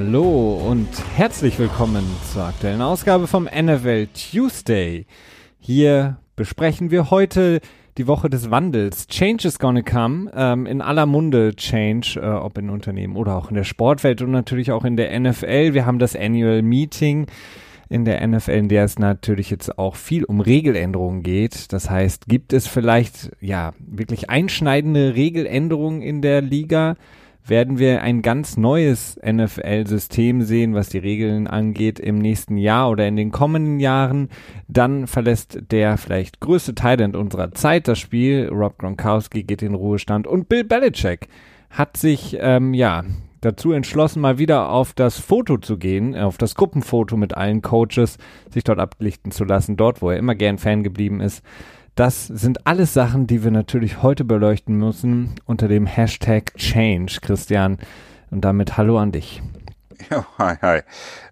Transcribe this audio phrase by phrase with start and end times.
[0.00, 0.86] Hallo und
[1.16, 5.06] herzlich willkommen zur aktuellen Ausgabe vom NFL Tuesday.
[5.58, 7.60] Hier besprechen wir heute
[7.96, 9.08] die Woche des Wandels.
[9.08, 10.30] Change is gonna come.
[10.36, 14.30] Ähm, in aller Munde Change, äh, ob in Unternehmen oder auch in der Sportwelt und
[14.30, 15.74] natürlich auch in der NFL.
[15.74, 17.26] Wir haben das Annual Meeting
[17.88, 21.72] in der NFL, in der es natürlich jetzt auch viel um Regeländerungen geht.
[21.72, 26.94] Das heißt, gibt es vielleicht ja wirklich einschneidende Regeländerungen in der Liga?
[27.48, 33.06] Werden wir ein ganz neues NFL-System sehen, was die Regeln angeht im nächsten Jahr oder
[33.06, 34.28] in den kommenden Jahren.
[34.68, 38.48] Dann verlässt der vielleicht größte Talent unserer Zeit das Spiel.
[38.48, 41.28] Rob Gronkowski geht in Ruhestand und Bill Belichick
[41.70, 43.04] hat sich ähm, ja
[43.40, 48.18] dazu entschlossen, mal wieder auf das Foto zu gehen, auf das Gruppenfoto mit allen Coaches,
[48.52, 51.44] sich dort ablichten zu lassen, dort, wo er immer gern Fan geblieben ist.
[51.98, 57.78] Das sind alles Sachen, die wir natürlich heute beleuchten müssen unter dem Hashtag Change, Christian.
[58.30, 59.42] Und damit Hallo an dich.
[60.08, 60.80] Ja, hi, hi.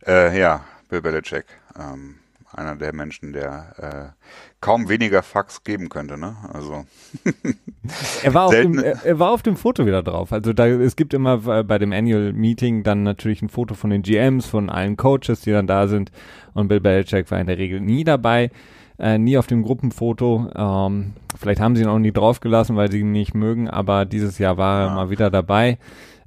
[0.05, 1.45] Äh, ja, Bill Belichick.
[1.79, 2.17] Ähm,
[2.53, 4.25] einer der Menschen, der äh,
[4.61, 6.35] kaum weniger Fax geben könnte, ne?
[6.53, 6.85] Also
[8.25, 10.33] er war, auf dem, er, war auf dem Foto wieder drauf.
[10.33, 14.03] Also da es gibt immer bei dem Annual Meeting dann natürlich ein Foto von den
[14.03, 16.11] GMs, von allen Coaches, die dann da sind.
[16.55, 18.51] Und Bill Belichick war in der Regel nie dabei
[18.99, 20.51] äh, nie auf dem Gruppenfoto.
[20.55, 24.39] Ähm, vielleicht haben sie ihn auch nie draufgelassen, weil sie ihn nicht mögen, aber dieses
[24.39, 25.79] Jahr war er mal wieder dabei.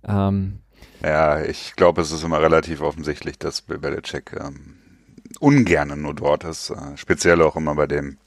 [0.07, 0.59] Ähm,
[1.03, 4.75] ja, ich glaube, es ist immer relativ offensichtlich, dass Bill Belichick ähm,
[5.39, 8.17] ungern nur dort ist, äh, speziell auch immer bei dem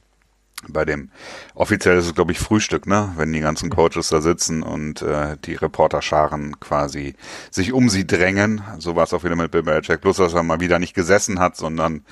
[0.68, 1.10] bei dem
[1.54, 5.36] offiziell ist es glaube ich Frühstück, ne, wenn die ganzen Coaches da sitzen und äh,
[5.44, 7.14] die Reporterscharen quasi
[7.50, 8.62] sich um sie drängen.
[8.78, 11.40] So war es auch wieder mit Bill Belichick, bloß dass er mal wieder nicht gesessen
[11.40, 12.04] hat, sondern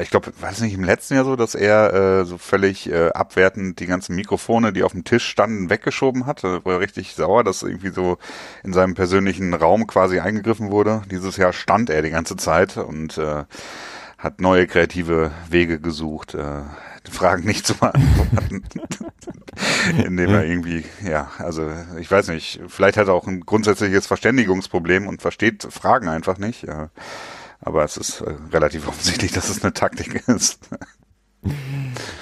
[0.00, 3.10] ich glaube, war es nicht im letzten Jahr so, dass er äh, so völlig äh,
[3.10, 6.42] abwertend die ganzen Mikrofone, die auf dem Tisch standen, weggeschoben hat.
[6.42, 8.16] Da war er richtig sauer, dass irgendwie so
[8.64, 11.02] in seinem persönlichen Raum quasi eingegriffen wurde.
[11.10, 13.44] Dieses Jahr stand er die ganze Zeit und äh,
[14.22, 16.34] hat neue kreative Wege gesucht.
[16.34, 16.62] Äh,
[17.10, 18.62] Fragen nicht zu beantworten.
[20.04, 21.68] Indem er irgendwie, ja, also
[21.98, 26.62] ich weiß nicht, vielleicht hat er auch ein grundsätzliches Verständigungsproblem und versteht Fragen einfach nicht.
[26.62, 26.90] Ja.
[27.60, 30.60] Aber es ist äh, relativ offensichtlich, dass es eine Taktik ist.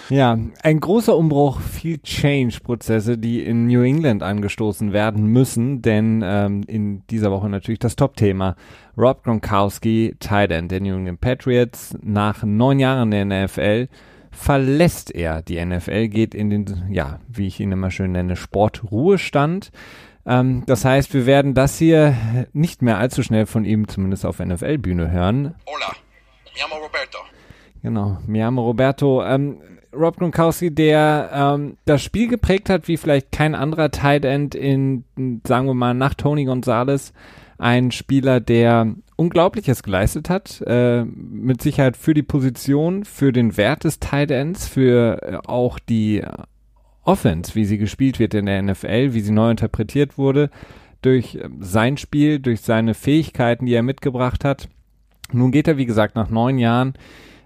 [0.09, 6.65] Ja, ein großer Umbruch, viel Change-Prozesse, die in New England angestoßen werden müssen, denn ähm,
[6.67, 8.57] in dieser Woche natürlich das Top-Thema.
[8.99, 13.89] Rob Gronkowski, Tight End der New England Patriots, nach neun Jahren der NFL
[14.33, 19.71] verlässt er die NFL, geht in den, ja, wie ich ihn immer schön nenne, Sportruhestand.
[20.27, 22.15] Ähm, das heißt, wir werden das hier
[22.53, 25.55] nicht mehr allzu schnell von ihm, zumindest auf NFL-Bühne hören.
[25.67, 25.95] Hola,
[26.55, 27.30] mi amo Roberto.
[27.83, 29.25] Genau, mi amo Roberto.
[29.25, 29.59] Ähm,
[29.93, 35.05] Rob Gronkowski, der ähm, das Spiel geprägt hat, wie vielleicht kein anderer Tight End in,
[35.47, 37.13] sagen wir mal, nach Tony Gonzalez.
[37.59, 43.85] Ein Spieler, der Unglaubliches geleistet hat, äh, mit Sicherheit für die Position, für den Wert
[43.85, 46.23] des Tight Ends, für äh, auch die
[47.03, 50.51] Offense, wie sie gespielt wird in der NFL, wie sie neu interpretiert wurde,
[51.03, 54.69] durch äh, sein Spiel, durch seine Fähigkeiten, die er mitgebracht hat.
[55.33, 56.95] Nun geht er, wie gesagt, nach neun Jahren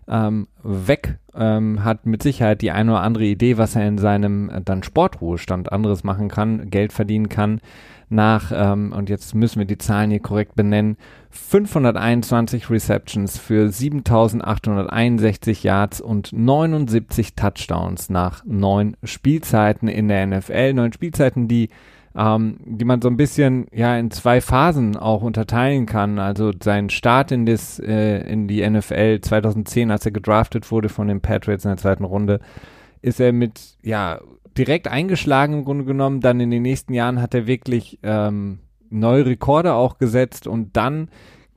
[0.08, 4.50] ähm, weg, ähm, hat mit Sicherheit die eine oder andere Idee, was er in seinem
[4.50, 7.60] äh, dann Sportruhestand anderes machen kann, Geld verdienen kann
[8.08, 10.96] nach, ähm, und jetzt müssen wir die Zahlen hier korrekt benennen,
[11.30, 20.74] 521 Receptions für 7861 Yards und 79 Touchdowns nach neun Spielzeiten in der NFL.
[20.74, 21.70] Neun Spielzeiten, die
[22.16, 26.18] ähm, die man so ein bisschen ja in zwei Phasen auch unterteilen kann.
[26.18, 31.08] Also sein Start in, das, äh, in die NFL 2010, als er gedraftet wurde von
[31.08, 32.40] den Patriots in der zweiten Runde,
[33.02, 34.20] ist er mit ja
[34.56, 36.20] direkt eingeschlagen im Grunde genommen.
[36.20, 41.08] Dann in den nächsten Jahren hat er wirklich ähm, neue Rekorde auch gesetzt und dann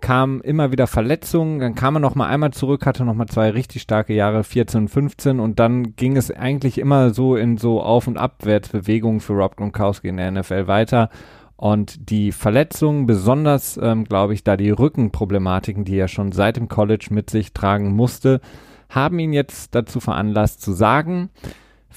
[0.02, 3.50] kamen immer wieder Verletzungen, dann kam er noch mal einmal zurück, hatte noch mal zwei
[3.50, 7.82] richtig starke Jahre, 14 und 15 und dann ging es eigentlich immer so in so
[7.82, 11.10] Auf- und Abwärtsbewegungen für Rob Gronkowski in der NFL weiter
[11.56, 16.68] und die Verletzungen, besonders ähm, glaube ich, da die Rückenproblematiken, die er schon seit dem
[16.68, 18.42] College mit sich tragen musste,
[18.90, 21.30] haben ihn jetzt dazu veranlasst zu sagen,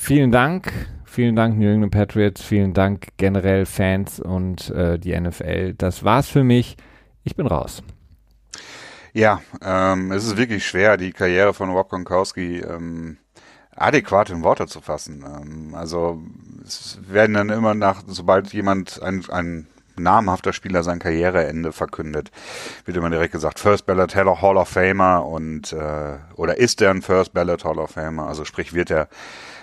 [0.03, 0.73] Vielen Dank.
[1.05, 2.43] Vielen Dank, New England Patriots.
[2.43, 5.75] Vielen Dank generell Fans und äh, die NFL.
[5.75, 6.79] Das war's für mich.
[7.25, 7.83] Ich bin raus.
[9.13, 13.19] Ja, ähm, es ist wirklich schwer, die Karriere von Rob Gronkowski ähm,
[13.75, 15.25] adäquat in Worte zu fassen.
[15.27, 16.23] Ähm, also
[16.65, 22.31] es werden dann immer nach, sobald jemand ein, ein namhafter Spieler sein Karriereende verkündet,
[22.85, 27.03] wird immer direkt gesagt, First Ballot Hall of Famer und äh, oder ist er ein
[27.03, 28.27] First Ballot Hall of Famer?
[28.27, 29.09] Also sprich, wird er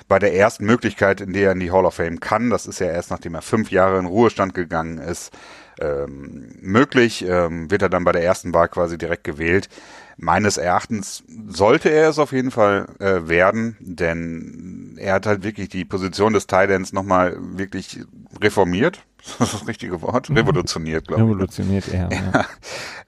[0.08, 2.80] bei der ersten Möglichkeit, in der er in die Hall of Fame kann, das ist
[2.80, 5.32] ja erst nachdem er fünf Jahre in Ruhestand gegangen ist,
[5.80, 9.70] ähm, möglich, ähm, wird er dann bei der ersten Wahl quasi direkt gewählt.
[10.18, 15.70] Meines Erachtens sollte er es auf jeden Fall äh, werden, denn er hat halt wirklich
[15.70, 18.02] die Position des Titans nochmal wirklich
[18.42, 19.04] reformiert.
[19.40, 20.30] Das ist das richtige Wort.
[20.30, 20.38] Mhm.
[20.38, 21.30] Revolutioniert, glaube ich.
[21.30, 22.08] Revolutioniert eher.
[22.12, 22.32] Ja.
[22.34, 22.46] ja.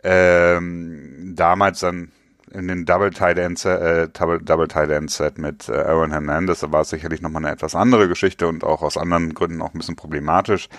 [0.02, 2.12] Ähm, damals dann
[2.52, 6.60] in den Double Tight End äh, Double, Double Tight End Set mit äh, Aaron Hernandez,
[6.62, 9.74] da war es sicherlich nochmal eine etwas andere Geschichte und auch aus anderen Gründen auch
[9.74, 10.70] ein bisschen problematisch.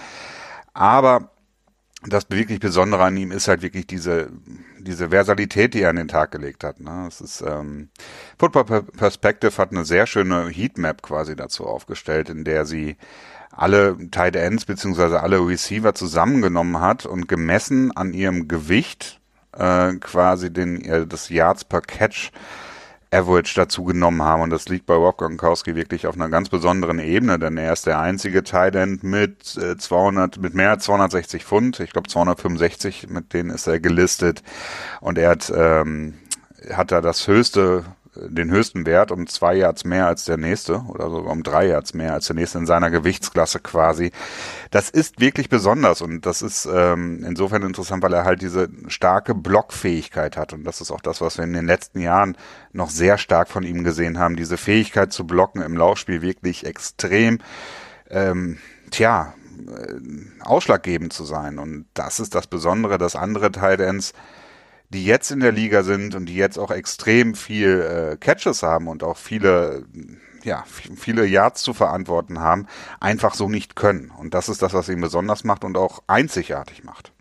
[0.73, 1.31] Aber
[2.07, 4.31] das wirklich Besondere an ihm ist halt wirklich diese,
[4.79, 6.81] diese Versalität, die er an den Tag gelegt hat.
[6.81, 7.07] Ne?
[7.07, 7.91] Es ist, ähm,
[8.39, 12.97] Football Perspective hat eine sehr schöne Heatmap quasi dazu aufgestellt, in der sie
[13.51, 19.21] alle Tight Ends beziehungsweise alle Receiver zusammengenommen hat und gemessen an ihrem Gewicht
[19.53, 22.31] äh, quasi den, äh, das Yards per Catch
[23.11, 24.43] Average dazu genommen haben.
[24.43, 27.87] Und das liegt bei Rob Gronkowski wirklich auf einer ganz besonderen Ebene, denn er ist
[27.87, 31.81] der einzige Tight End mit äh, 200, mit mehr als 260 Pfund.
[31.81, 34.43] Ich glaube 265, mit denen ist er gelistet.
[35.01, 36.15] Und er hat, ähm,
[36.73, 37.85] hat da das höchste
[38.29, 41.95] den höchsten Wert um zwei Yards mehr als der nächste oder sogar um drei Yards
[41.95, 44.13] mehr als der nächste in seiner Gewichtsklasse quasi.
[44.71, 49.35] Das ist wirklich besonders und das ist ähm, insofern interessant, weil er halt diese starke
[49.35, 52.37] Blockfähigkeit hat und das ist auch das, was wir in den letzten Jahren
[52.73, 54.37] noch sehr stark von ihm gesehen haben.
[54.37, 57.39] Diese Fähigkeit zu blocken im Laufspiel wirklich extrem,
[58.11, 58.59] ähm,
[58.91, 59.35] tja,
[59.67, 64.13] äh, ausschlaggebend zu sein und das ist das Besondere, dass andere Tight Ends
[64.91, 68.89] die jetzt in der Liga sind und die jetzt auch extrem viel äh, Catches haben
[68.89, 69.85] und auch viele
[70.43, 72.67] ja, viele Yards zu verantworten haben,
[72.99, 74.11] einfach so nicht können.
[74.11, 77.13] Und das ist das, was ihn besonders macht und auch einzigartig macht.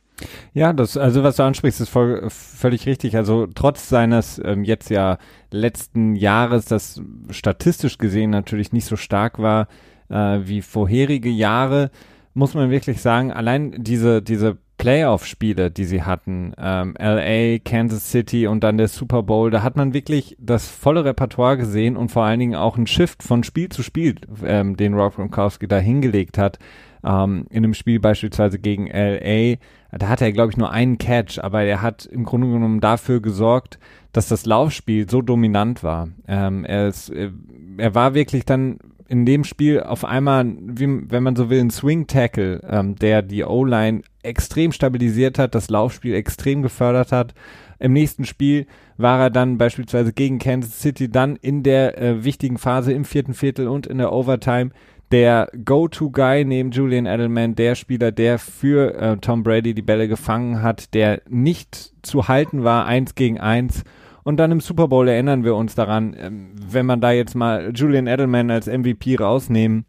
[0.54, 3.16] Ja, das, also was du ansprichst, ist voll, völlig richtig.
[3.16, 5.18] Also trotz seines ähm, jetzt ja
[5.52, 9.68] letzten Jahres, das statistisch gesehen natürlich nicht so stark war
[10.10, 11.92] äh, wie vorherige Jahre,
[12.34, 18.48] muss man wirklich sagen, allein diese, diese Playoff-Spiele, die sie hatten, ähm, LA, Kansas City
[18.48, 22.24] und dann der Super Bowl, da hat man wirklich das volle Repertoire gesehen und vor
[22.24, 26.38] allen Dingen auch einen Shift von Spiel zu Spiel, ähm, den Rob Gronkowski da hingelegt
[26.38, 26.60] hat.
[27.04, 29.58] Ähm, in einem Spiel beispielsweise gegen LA,
[29.92, 33.22] da hatte er, glaube ich, nur einen Catch, aber er hat im Grunde genommen dafür
[33.22, 33.80] gesorgt,
[34.14, 36.08] dass das Laufspiel so dominant war.
[36.26, 38.80] Ähm, er, ist, er war wirklich dann
[39.10, 43.44] in dem Spiel auf einmal, wie, wenn man so will, ein Swing-Tackle, ähm, der die
[43.44, 47.34] O-Line extrem stabilisiert hat, das Laufspiel extrem gefördert hat.
[47.80, 48.68] Im nächsten Spiel
[48.98, 53.34] war er dann beispielsweise gegen Kansas City dann in der äh, wichtigen Phase im vierten
[53.34, 54.72] Viertel und in der Overtime
[55.12, 60.62] der Go-To-Guy neben Julian Edelman, der Spieler, der für äh, Tom Brady die Bälle gefangen
[60.62, 63.84] hat, der nicht zu halten war, eins gegen eins
[64.24, 67.72] und dann im Super Bowl erinnern wir uns daran, ähm, wenn man da jetzt mal
[67.74, 69.86] Julian Edelman als MVP rausnehmen,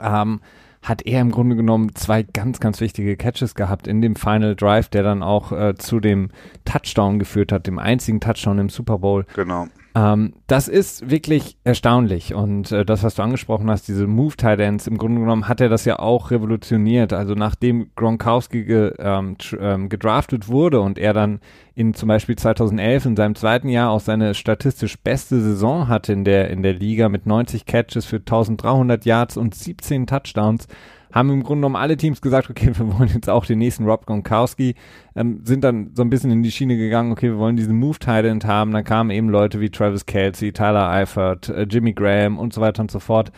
[0.00, 0.40] ähm,
[0.84, 4.90] hat er im Grunde genommen zwei ganz, ganz wichtige Catches gehabt in dem Final Drive,
[4.90, 6.28] der dann auch äh, zu dem
[6.66, 9.24] Touchdown geführt hat, dem einzigen Touchdown im Super Bowl.
[9.34, 9.66] Genau.
[9.96, 14.58] Ähm, das ist wirklich erstaunlich und äh, das, was du angesprochen hast, diese Move Tight
[14.58, 17.12] Ends, im Grunde genommen hat er das ja auch revolutioniert.
[17.12, 21.38] Also nachdem Gronkowski ge, ähm, ähm, gedraftet wurde und er dann
[21.76, 26.24] in zum Beispiel 2011 in seinem zweiten Jahr auch seine statistisch beste Saison hatte in
[26.24, 30.66] der in der Liga mit 90 Catches für 1300 Yards und 17 Touchdowns,
[31.14, 34.04] haben im Grunde genommen alle Teams gesagt, okay, wir wollen jetzt auch den nächsten Rob
[34.04, 34.74] Gronkowski,
[35.14, 37.98] ähm, sind dann so ein bisschen in die Schiene gegangen, okay, wir wollen diesen Move
[38.00, 42.52] Talent haben, dann kamen eben Leute wie Travis Kelsey, Tyler Eifert, äh, Jimmy Graham und
[42.52, 43.30] so weiter und so fort,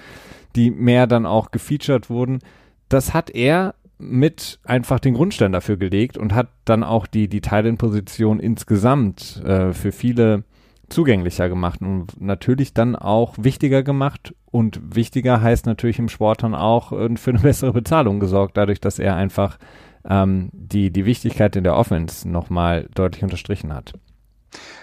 [0.57, 2.39] die mehr dann auch gefeatured wurden.
[2.89, 7.41] Das hat er mit einfach den Grundstein dafür gelegt und hat dann auch die, die
[7.41, 10.45] Talent-Position insgesamt äh, für viele
[10.89, 14.35] zugänglicher gemacht und natürlich dann auch wichtiger gemacht.
[14.51, 18.81] Und wichtiger heißt natürlich im Sport dann auch äh, für eine bessere Bezahlung gesorgt, dadurch,
[18.81, 19.59] dass er einfach
[20.09, 23.95] ähm, die, die Wichtigkeit in der Offense nochmal deutlich unterstrichen hat.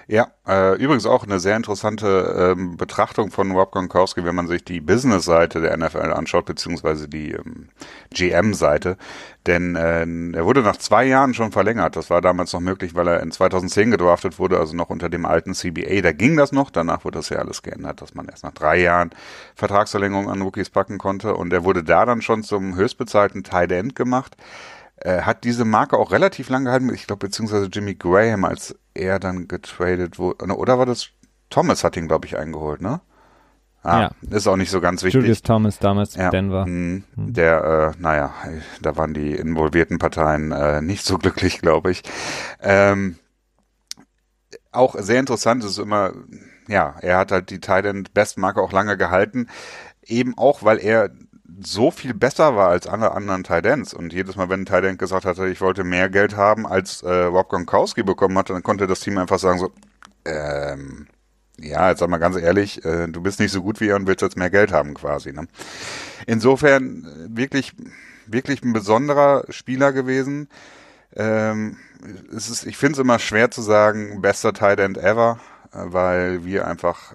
[0.08, 4.66] Ja, äh, übrigens auch eine sehr interessante ähm, Betrachtung von Rob Gronkowski, wenn man sich
[4.66, 7.70] die Business-Seite der NFL anschaut, beziehungsweise die ähm,
[8.14, 8.98] GM-Seite.
[9.48, 10.06] Denn äh,
[10.38, 11.96] er wurde nach zwei Jahren schon verlängert.
[11.96, 15.26] Das war damals noch möglich, weil er in 2010 gedraftet wurde, also noch unter dem
[15.26, 16.02] alten CBA.
[16.02, 16.70] Da ging das noch.
[16.70, 19.12] Danach wurde das ja alles geändert, dass man erst nach drei Jahren
[19.56, 21.34] Vertragsverlängerung an Rookies packen konnte.
[21.36, 24.36] Und er wurde da dann schon zum höchstbezahlten Tight End gemacht.
[24.98, 26.94] Äh, hat diese Marke auch relativ lang gehalten.
[26.94, 30.46] Ich glaube, beziehungsweise Jimmy Graham, als er dann getradet wurde.
[30.56, 31.10] Oder war das
[31.54, 33.02] Thomas hat ihn, glaube ich, eingeholt, ne?
[33.84, 34.12] Ah, ja.
[34.36, 35.22] Ist auch nicht so ganz wichtig.
[35.22, 36.32] Julius Thomas damals ja.
[36.32, 36.66] Denver.
[36.66, 37.04] Mhm.
[37.16, 38.34] Der, äh, naja,
[38.82, 42.02] da waren die involvierten Parteien äh, nicht so glücklich, glaube ich.
[42.60, 43.18] Ähm,
[44.72, 46.14] auch sehr interessant ist immer,
[46.68, 49.48] ja, er hat halt die Thailand Bestmarke auch lange gehalten.
[50.02, 51.12] Eben auch, weil er
[51.66, 53.94] so viel besser war als alle anderen Tidents.
[53.94, 57.10] Und jedes Mal, wenn ein Tident gesagt hatte, ich wollte mehr Geld haben, als äh,
[57.10, 59.72] Rob Gronkowski bekommen hatte, dann konnte das Team einfach sagen so,
[60.26, 61.08] ähm,
[61.60, 64.08] ja, jetzt sag mal ganz ehrlich, äh, du bist nicht so gut wie er und
[64.08, 65.32] willst jetzt mehr Geld haben quasi.
[65.32, 65.48] Ne?
[66.26, 67.74] Insofern äh, wirklich,
[68.28, 70.50] wirklich ein besonderer Spieler gewesen.
[71.16, 71.78] Ähm,
[72.36, 75.40] es ist, ich finde es immer schwer zu sagen, bester Tight ever,
[75.72, 77.14] äh, weil wir einfach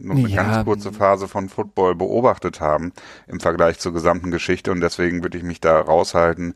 [0.00, 0.42] nur eine ja.
[0.42, 2.92] ganz kurze Phase von Football beobachtet haben
[3.26, 6.54] im Vergleich zur gesamten Geschichte und deswegen würde ich mich da raushalten.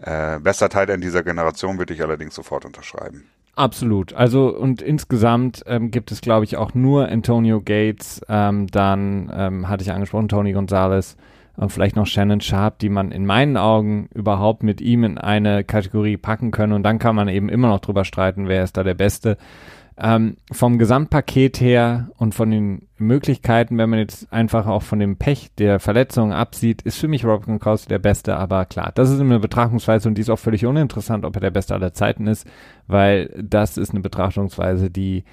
[0.00, 3.24] Äh, bester Tight End dieser Generation würde ich allerdings sofort unterschreiben.
[3.56, 4.12] Absolut.
[4.12, 9.68] Also und insgesamt ähm, gibt es, glaube ich, auch nur Antonio Gates, ähm, dann ähm,
[9.68, 11.16] hatte ich angesprochen, Tony Gonzalez
[11.58, 15.64] und vielleicht noch Shannon Sharp, die man in meinen Augen überhaupt mit ihm in eine
[15.64, 16.72] Kategorie packen können.
[16.72, 19.36] Und dann kann man eben immer noch drüber streiten, wer ist da der Beste.
[20.00, 25.16] Ähm, vom Gesamtpaket her und von den Möglichkeiten, wenn man jetzt einfach auch von dem
[25.16, 29.20] Pech der Verletzung absieht, ist für mich Rob Gronkowski der Beste, aber klar, das ist
[29.20, 32.46] eine Betrachtungsweise und die ist auch völlig uninteressant, ob er der Beste aller Zeiten ist,
[32.86, 35.24] weil das ist eine Betrachtungsweise, die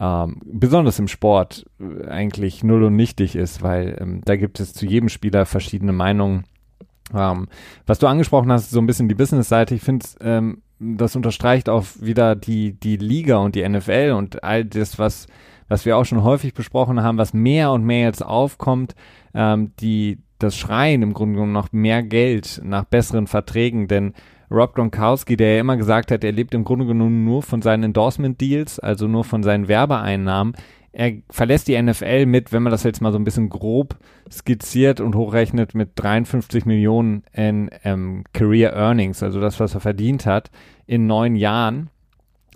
[0.00, 1.66] ähm, besonders im Sport
[2.08, 6.44] eigentlich null und nichtig ist, weil ähm, da gibt es zu jedem Spieler verschiedene Meinungen.
[7.14, 7.48] Ähm,
[7.86, 11.84] was du angesprochen hast, so ein bisschen die Business-Seite, ich finde ähm, das unterstreicht auch
[12.00, 15.26] wieder die, die Liga und die NFL und all das, was,
[15.68, 18.94] was wir auch schon häufig besprochen haben, was mehr und mehr jetzt aufkommt,
[19.34, 24.12] ähm, die, das Schreien im Grunde genommen nach mehr Geld, nach besseren Verträgen, denn
[24.50, 27.84] Rob Gronkowski, der ja immer gesagt hat, er lebt im Grunde genommen nur von seinen
[27.84, 30.54] Endorsement-Deals, also nur von seinen Werbeeinnahmen,
[30.98, 33.98] er verlässt die NFL mit, wenn man das jetzt mal so ein bisschen grob
[34.32, 40.24] skizziert und hochrechnet, mit 53 Millionen in ähm, Career Earnings, also das, was er verdient
[40.24, 40.50] hat
[40.86, 41.90] in neun Jahren.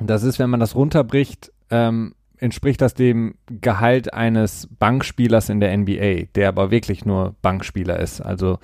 [0.01, 5.77] Das ist, wenn man das runterbricht, ähm, entspricht das dem Gehalt eines Bankspielers in der
[5.77, 8.21] NBA, der aber wirklich nur Bankspieler ist.
[8.21, 8.59] Also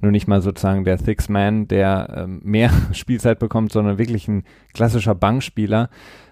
[0.00, 4.44] nur nicht mal sozusagen der Six Man, der ähm, mehr Spielzeit bekommt, sondern wirklich ein
[4.74, 5.90] klassischer Bankspieler.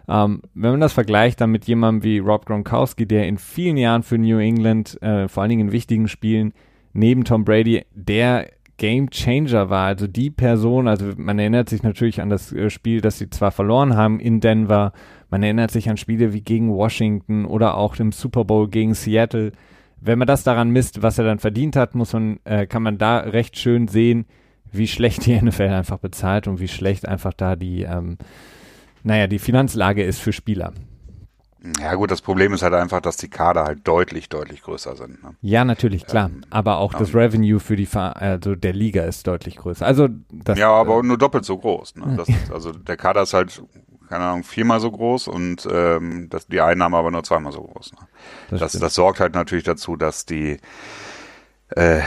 [0.08, 4.02] Ähm, wenn man das vergleicht dann mit jemandem wie Rob Gronkowski, der in vielen Jahren
[4.02, 6.52] für New England, äh, vor allen Dingen in wichtigen Spielen,
[6.92, 8.48] neben Tom Brady, der
[8.78, 13.00] Game Changer war, also die Person, also man erinnert sich natürlich an das äh, Spiel,
[13.00, 14.92] das sie zwar verloren haben in Denver,
[15.30, 19.52] man erinnert sich an Spiele wie gegen Washington oder auch im Super Bowl gegen Seattle.
[20.00, 22.96] Wenn man das daran misst, was er dann verdient hat, muss man, äh, kann man
[22.96, 24.24] da recht schön sehen,
[24.72, 28.16] wie schlecht die NFL einfach bezahlt und wie schlecht einfach da die ähm,
[29.02, 30.72] naja, die Finanzlage ist für Spieler.
[31.80, 35.22] Ja gut, das Problem ist halt einfach, dass die Kader halt deutlich, deutlich größer sind.
[35.22, 35.34] Ne?
[35.40, 36.26] Ja, natürlich, klar.
[36.26, 39.84] Ähm, aber auch das Revenue für die also der Liga ist deutlich größer.
[39.84, 41.96] Also das, Ja, aber äh, nur doppelt so groß.
[41.96, 42.14] Ne?
[42.16, 43.62] Das, also der Kader ist halt,
[44.08, 47.92] keine Ahnung, viermal so groß und ähm, das, die Einnahme aber nur zweimal so groß.
[47.92, 47.98] Ne?
[48.50, 50.58] Das, das, das sorgt halt natürlich dazu, dass die
[51.76, 52.00] äh,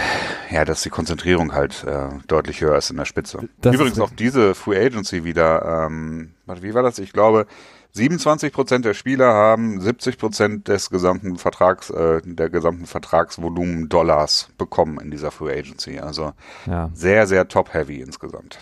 [0.49, 3.47] ja, dass die Konzentrierung halt äh, deutlich höher ist in der Spitze.
[3.59, 6.97] Das Übrigens auch diese Free Agency wieder, ähm, wie war das?
[6.97, 7.45] Ich glaube,
[7.93, 14.49] 27 Prozent der Spieler haben 70 Prozent des gesamten Vertrags, äh, der gesamten Vertragsvolumen Dollars
[14.57, 15.99] bekommen in dieser Free Agency.
[15.99, 16.31] Also
[16.65, 16.89] ja.
[16.93, 18.59] sehr, sehr top-heavy insgesamt.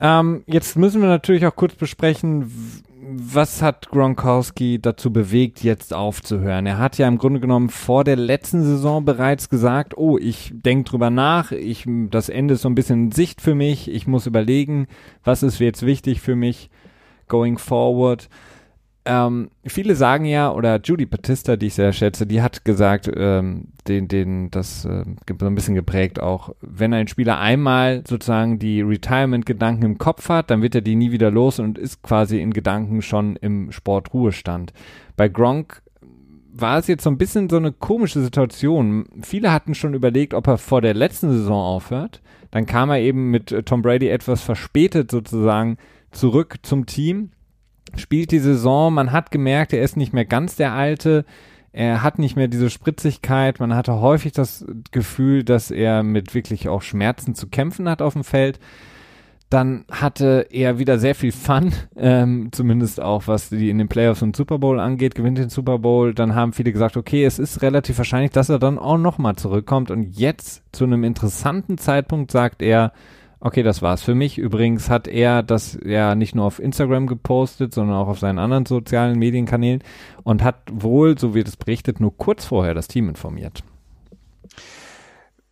[0.00, 2.50] Ähm, jetzt müssen wir natürlich auch kurz besprechen,
[3.10, 6.66] was hat Gronkowski dazu bewegt, jetzt aufzuhören?
[6.66, 10.90] Er hat ja im Grunde genommen vor der letzten Saison bereits gesagt, oh, ich denke
[10.90, 14.26] drüber nach, ich, das Ende ist so ein bisschen in Sicht für mich, ich muss
[14.26, 14.88] überlegen,
[15.24, 16.70] was ist jetzt wichtig für mich
[17.28, 18.28] going forward.
[19.04, 23.68] Ähm, viele sagen ja, oder Judy Batista, die ich sehr schätze, die hat gesagt, ähm,
[23.88, 25.04] den, den, das äh,
[25.40, 30.50] so ein bisschen geprägt auch, wenn ein Spieler einmal sozusagen die Retirement-Gedanken im Kopf hat,
[30.50, 34.74] dann wird er die nie wieder los und ist quasi in Gedanken schon im Sportruhestand.
[35.16, 35.80] Bei Gronk
[36.52, 39.06] war es jetzt so ein bisschen so eine komische Situation.
[39.22, 42.20] Viele hatten schon überlegt, ob er vor der letzten Saison aufhört.
[42.50, 45.78] Dann kam er eben mit Tom Brady etwas verspätet sozusagen
[46.10, 47.30] zurück zum Team
[47.96, 51.24] spielt die Saison, man hat gemerkt, er ist nicht mehr ganz der Alte,
[51.72, 56.68] er hat nicht mehr diese Spritzigkeit, man hatte häufig das Gefühl, dass er mit wirklich
[56.68, 58.58] auch Schmerzen zu kämpfen hat auf dem Feld.
[59.50, 64.22] Dann hatte er wieder sehr viel Fun, ähm, zumindest auch was die in den Playoffs
[64.22, 66.12] und Super Bowl angeht, gewinnt den Super Bowl.
[66.14, 69.90] Dann haben viele gesagt, okay, es ist relativ wahrscheinlich, dass er dann auch nochmal zurückkommt.
[69.90, 72.92] Und jetzt zu einem interessanten Zeitpunkt sagt er,
[73.40, 74.36] Okay, das war's für mich.
[74.38, 78.66] Übrigens hat er das ja nicht nur auf Instagram gepostet, sondern auch auf seinen anderen
[78.66, 79.82] sozialen Medienkanälen
[80.24, 83.62] und hat wohl, so wird es berichtet, nur kurz vorher das Team informiert.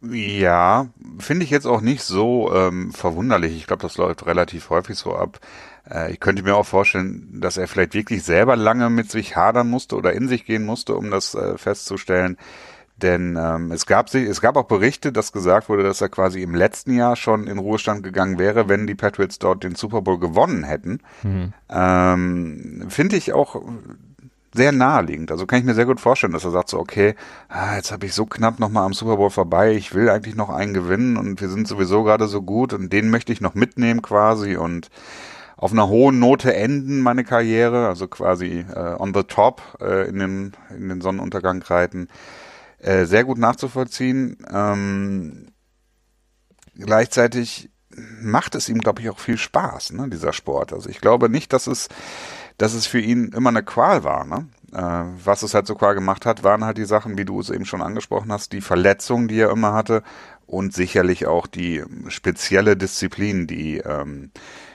[0.02, 0.88] Ja,
[1.18, 3.56] finde ich jetzt auch nicht so ähm, verwunderlich.
[3.56, 5.40] Ich glaube, das läuft relativ häufig so ab.
[5.88, 9.70] Äh, ich könnte mir auch vorstellen, dass er vielleicht wirklich selber lange mit sich hadern
[9.70, 12.36] musste oder in sich gehen musste, um das äh, festzustellen.
[13.02, 16.42] Denn ähm, es gab sich, es gab auch Berichte, dass gesagt wurde, dass er quasi
[16.42, 20.18] im letzten Jahr schon in Ruhestand gegangen wäre, wenn die Patriots dort den Super Bowl
[20.18, 21.00] gewonnen hätten.
[21.22, 21.52] Mhm.
[21.68, 23.60] Ähm, Finde ich auch
[24.54, 25.30] sehr naheliegend.
[25.30, 27.14] Also kann ich mir sehr gut vorstellen, dass er sagt so, okay,
[27.50, 30.48] ah, jetzt habe ich so knapp nochmal am Super Bowl vorbei, ich will eigentlich noch
[30.48, 34.00] einen gewinnen und wir sind sowieso gerade so gut und den möchte ich noch mitnehmen
[34.00, 34.88] quasi und
[35.58, 40.18] auf einer hohen Note enden meine Karriere, also quasi äh, on the top äh, in,
[40.18, 42.08] den, in den Sonnenuntergang reiten.
[42.78, 44.38] Äh, sehr gut nachzuvollziehen.
[44.50, 45.48] Ähm,
[46.74, 47.70] gleichzeitig
[48.20, 50.72] macht es ihm, glaube ich, auch viel Spaß, ne, dieser Sport.
[50.72, 51.88] Also ich glaube nicht, dass es,
[52.58, 54.24] dass es für ihn immer eine Qual war.
[54.24, 54.48] Ne?
[54.72, 57.50] Äh, was es halt so qual gemacht hat, waren halt die Sachen, wie du es
[57.50, 60.02] eben schon angesprochen hast, die Verletzungen, die er immer hatte
[60.46, 64.30] und sicherlich auch die spezielle Disziplin, die ähm,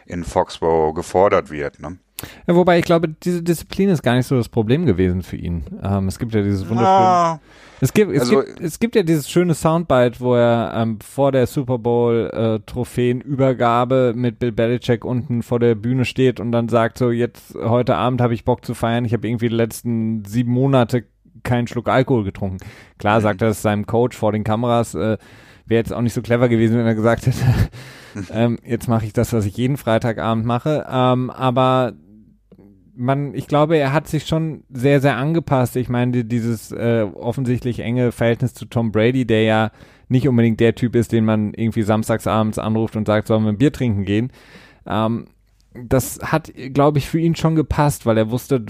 [0.05, 1.79] in Foxborough gefordert wird.
[1.79, 1.97] Ne?
[2.47, 5.63] Ja, wobei ich glaube, diese Disziplin ist gar nicht so das Problem gewesen für ihn.
[5.83, 6.87] Ähm, es gibt ja dieses wunderschöne.
[6.87, 7.39] Ah,
[7.83, 11.31] es gibt, es, also, gibt, es gibt ja dieses schöne Soundbite, wo er ähm, vor
[11.31, 16.69] der Super Bowl äh, Trophäenübergabe mit Bill Belichick unten vor der Bühne steht und dann
[16.69, 19.03] sagt so, jetzt heute Abend habe ich Bock zu feiern.
[19.03, 21.05] Ich habe irgendwie die letzten sieben Monate
[21.43, 22.57] keinen Schluck Alkohol getrunken.
[22.99, 23.23] Klar mhm.
[23.23, 24.93] sagt er es seinem Coach vor den Kameras.
[24.93, 25.17] Äh,
[25.65, 27.37] Wäre jetzt auch nicht so clever gewesen, wenn er gesagt hätte,
[28.33, 30.85] ähm, jetzt mache ich das, was ich jeden Freitagabend mache.
[30.89, 31.93] Ähm, aber
[33.01, 35.75] man, ich glaube, er hat sich schon sehr, sehr angepasst.
[35.75, 39.71] Ich meine, dieses äh, offensichtlich enge Verhältnis zu Tom Brady, der ja
[40.07, 43.57] nicht unbedingt der Typ ist, den man irgendwie samstagsabends anruft und sagt, sollen wir ein
[43.57, 44.31] Bier trinken gehen.
[44.85, 45.25] Ähm,
[45.73, 48.63] das hat, glaube ich, für ihn schon gepasst, weil er wusste,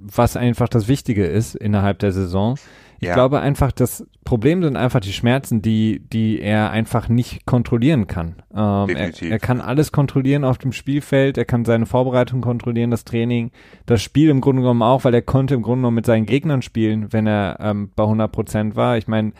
[0.00, 2.56] was einfach das Wichtige ist innerhalb der Saison.
[2.98, 3.14] Ich ja.
[3.14, 8.36] glaube einfach, das Problem sind einfach die Schmerzen, die, die er einfach nicht kontrollieren kann.
[8.54, 13.04] Ähm, er, er, kann alles kontrollieren auf dem Spielfeld, er kann seine Vorbereitung kontrollieren, das
[13.04, 13.50] Training,
[13.84, 16.62] das Spiel im Grunde genommen auch, weil er konnte im Grunde genommen mit seinen Gegnern
[16.62, 18.96] spielen, wenn er ähm, bei 100 Prozent war.
[18.96, 19.32] Ich meine,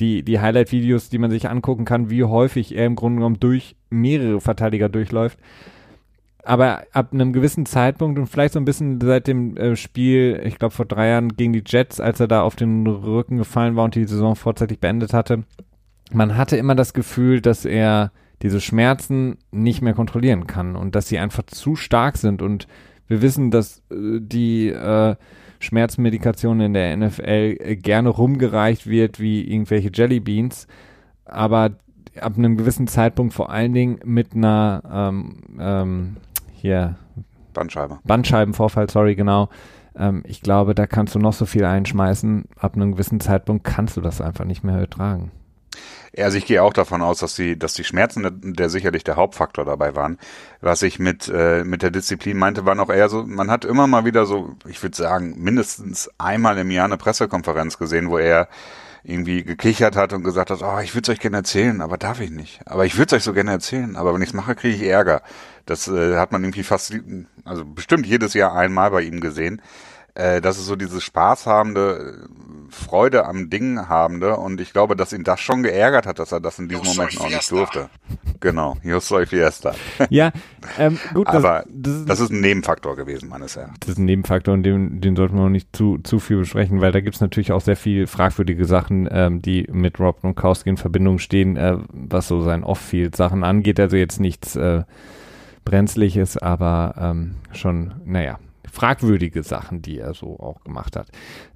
[0.00, 3.76] die, die Highlight-Videos, die man sich angucken kann, wie häufig er im Grunde genommen durch
[3.90, 5.38] mehrere Verteidiger durchläuft
[6.44, 10.58] aber ab einem gewissen Zeitpunkt und vielleicht so ein bisschen seit dem äh, Spiel, ich
[10.58, 13.84] glaube vor drei Jahren gegen die Jets, als er da auf den Rücken gefallen war
[13.84, 15.44] und die Saison vorzeitig beendet hatte,
[16.12, 21.08] man hatte immer das Gefühl, dass er diese Schmerzen nicht mehr kontrollieren kann und dass
[21.08, 22.42] sie einfach zu stark sind.
[22.42, 22.66] Und
[23.06, 25.14] wir wissen, dass äh, die äh,
[25.60, 30.66] Schmerzmedikation in der NFL gerne rumgereicht wird wie irgendwelche Jellybeans,
[31.24, 31.76] aber
[32.20, 36.16] ab einem gewissen Zeitpunkt vor allen Dingen mit einer ähm, ähm,
[36.62, 36.96] hier
[37.52, 37.98] Bandscheibe.
[38.04, 39.50] Bandscheibenvorfall, sorry, genau.
[39.96, 42.44] Ähm, ich glaube, da kannst du noch so viel einschmeißen.
[42.58, 45.32] Ab einem gewissen Zeitpunkt kannst du das einfach nicht mehr ertragen.
[46.14, 49.02] Ja, also ich gehe auch davon aus, dass die, dass die Schmerzen der, der sicherlich
[49.02, 50.18] der Hauptfaktor dabei waren.
[50.60, 53.86] Was ich mit, äh, mit der Disziplin meinte, war noch eher so, man hat immer
[53.86, 58.48] mal wieder so, ich würde sagen, mindestens einmal im Jahr eine Pressekonferenz gesehen, wo er
[59.04, 62.20] irgendwie gekichert hat und gesagt hat, oh, ich würde es euch gerne erzählen, aber darf
[62.20, 62.60] ich nicht.
[62.66, 64.82] Aber ich würde es euch so gerne erzählen, aber wenn ich es mache, kriege ich
[64.82, 65.22] Ärger.
[65.66, 66.94] Das äh, hat man irgendwie fast,
[67.44, 69.60] also bestimmt jedes Jahr einmal bei ihm gesehen.
[70.14, 72.28] Äh, das ist so dieses spaßhabende,
[72.72, 76.40] Freude am Ding habende und ich glaube, dass ihn das schon geärgert hat, dass er
[76.40, 77.90] das in diesem Moment auch nicht durfte.
[78.40, 79.74] Genau, Yo soy fiesta.
[80.10, 80.32] Ja,
[80.78, 81.28] ähm, gut.
[81.28, 83.80] Das, Aber das, das, ist ein Nebenfaktor gewesen, meines Erachtens.
[83.80, 86.80] Das ist ein Nebenfaktor und den, den sollten wir auch nicht zu, zu viel besprechen,
[86.80, 90.76] weil da gibt's natürlich auch sehr viel fragwürdige Sachen, ähm, die mit Rob Gronkowski in
[90.76, 93.78] Verbindung stehen, äh, was so sein Off-Field-Sachen angeht.
[93.78, 94.82] Also jetzt nichts äh,
[95.64, 98.38] Brenzliches, aber ähm, schon, naja,
[98.72, 101.08] fragwürdige Sachen, die er so auch gemacht hat.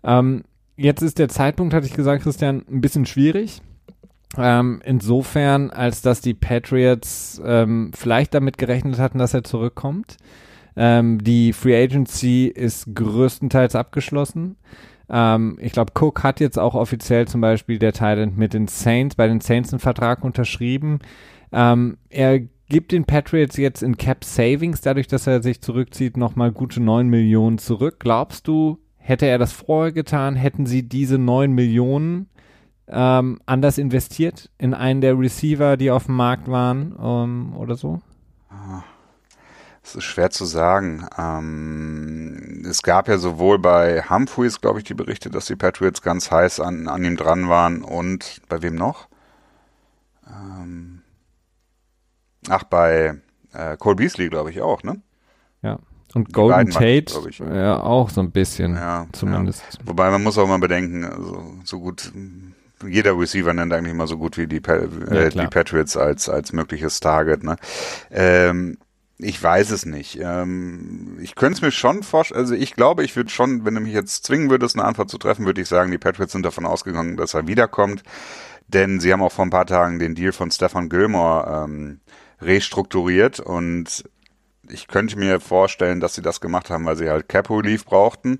[0.05, 0.45] Ähm,
[0.77, 3.63] jetzt ist der Zeitpunkt, hatte ich gesagt, Christian, ein bisschen schwierig.
[4.37, 10.19] Ähm, insofern, als dass die Patriots ähm, vielleicht damit gerechnet hatten, dass er zurückkommt.
[10.77, 14.57] Ähm, die Free Agency ist größtenteils abgeschlossen.
[15.09, 19.15] Ähm, ich glaube, Cook hat jetzt auch offiziell zum Beispiel der Thailand mit den Saints,
[19.15, 20.99] bei den Saints einen Vertrag unterschrieben.
[21.51, 26.53] Ähm, er gibt den Patriots jetzt in Cap Savings, dadurch, dass er sich zurückzieht, nochmal
[26.53, 27.97] gute 9 Millionen zurück.
[27.99, 32.29] Glaubst du, hätte er das vorher getan, hätten sie diese 9 Millionen
[32.89, 38.01] ähm, anders investiert in einen der Receiver, die auf dem Markt waren ähm, oder so?
[39.83, 41.07] Es ist schwer zu sagen.
[41.17, 46.33] Ähm, es gab ja sowohl bei Humphreys, glaube ich, die Berichte, dass die Patriots ganz
[46.33, 49.07] heiß an, an ihm dran waren und bei wem noch?
[50.29, 51.03] Ähm,
[52.49, 53.15] Ach, bei
[53.53, 55.01] äh, Cole Beasley, glaube ich, auch, ne?
[55.63, 55.79] Ja.
[56.15, 59.63] Und Golden Tate, waren, ja, auch so ein bisschen, ja, zumindest.
[59.73, 59.81] Ja.
[59.85, 62.13] Wobei man muss auch mal bedenken, also, so gut
[62.87, 67.01] jeder Receiver nennt eigentlich mal so gut wie die, äh, die Patriots als, als mögliches
[67.01, 67.43] Target.
[67.43, 67.57] Ne?
[68.11, 68.79] Ähm,
[69.19, 70.19] ich weiß es nicht.
[70.21, 73.81] Ähm, ich könnte es mir schon vorstellen, also ich glaube, ich würde schon, wenn du
[73.81, 76.67] mich jetzt zwingen würdest, eine Antwort zu treffen, würde ich sagen, die Patriots sind davon
[76.67, 78.03] ausgegangen, dass er wiederkommt.
[78.69, 82.01] Denn sie haben auch vor ein paar Tagen den Deal von Stefan Gilmore ähm,
[82.41, 84.05] restrukturiert und
[84.69, 88.39] ich könnte mir vorstellen, dass sie das gemacht haben, weil sie halt Cap Relief brauchten.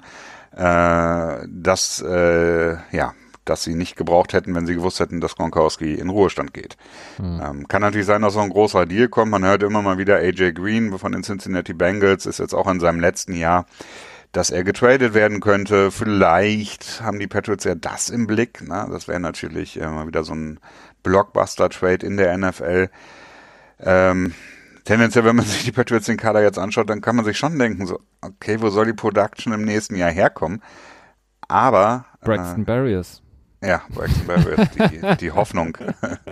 [0.57, 3.13] Äh, dass, äh, ja,
[3.45, 6.79] dass sie nicht gebraucht hätten, wenn sie gewusst hätten, dass Gronkowski in Ruhestand geht.
[7.19, 7.41] Mhm.
[7.45, 9.31] Ähm, kann natürlich sein, dass so ein großer Deal kommt.
[9.31, 12.81] Man hört immer mal wieder AJ Green von den Cincinnati Bengals ist jetzt auch in
[12.81, 13.67] seinem letzten Jahr,
[14.33, 15.91] dass er getradet werden könnte.
[15.91, 18.63] Vielleicht haben die Patriots ja das im Blick.
[18.67, 18.89] Na?
[18.89, 20.59] Das wäre natürlich äh, mal wieder so ein
[21.03, 22.89] Blockbuster-Trade in der NFL.
[23.81, 24.35] Ähm,
[24.85, 27.59] tendenziell, wenn man sich die Patriots den Kader jetzt anschaut, dann kann man sich schon
[27.59, 30.63] denken, so, okay, wo soll die Production im nächsten Jahr herkommen?
[31.49, 33.23] Aber Braxton äh, Barriers.
[33.63, 35.79] Ja, Braxton Barriers, die, die Hoffnung,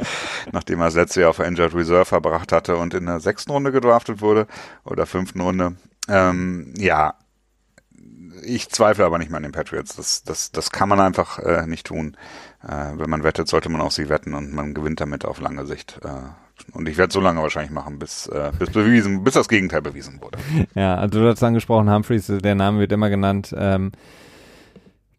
[0.52, 3.72] nachdem er das letzte Jahr auf Injured Reserve verbracht hatte und in der sechsten Runde
[3.72, 4.46] gedraftet wurde
[4.84, 5.76] oder fünften Runde.
[6.08, 7.14] Ähm, ja,
[8.42, 9.96] ich zweifle aber nicht mehr an den Patriots.
[9.96, 12.16] Das, das, das kann man einfach äh, nicht tun.
[12.62, 15.66] Äh, wenn man wettet, sollte man auch sie wetten und man gewinnt damit auf lange
[15.66, 16.00] Sicht.
[16.04, 16.10] Äh,
[16.72, 20.20] und ich werde so lange wahrscheinlich machen, bis, äh, bis bewiesen, bis das Gegenteil bewiesen
[20.20, 20.38] wurde.
[20.74, 23.54] Ja, also du hast angesprochen, Humphreys, der Name wird immer genannt.
[23.56, 23.92] Ähm,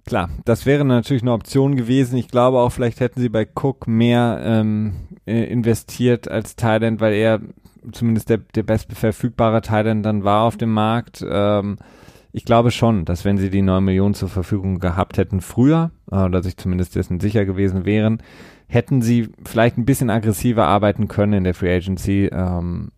[0.05, 2.15] Klar, das wäre natürlich eine Option gewesen.
[2.17, 4.93] Ich glaube auch, vielleicht hätten sie bei Cook mehr ähm,
[5.25, 7.41] äh, investiert als Thailand, weil er
[7.91, 11.25] zumindest der, der bestverfügbare Thailand dann war auf dem Markt.
[11.27, 11.77] Ähm,
[12.31, 16.17] ich glaube schon, dass wenn sie die 9 Millionen zur Verfügung gehabt hätten früher, äh,
[16.17, 18.21] oder sich zumindest dessen sicher gewesen wären,
[18.67, 22.29] hätten sie vielleicht ein bisschen aggressiver arbeiten können in der Free Agency.
[22.31, 22.91] Ähm,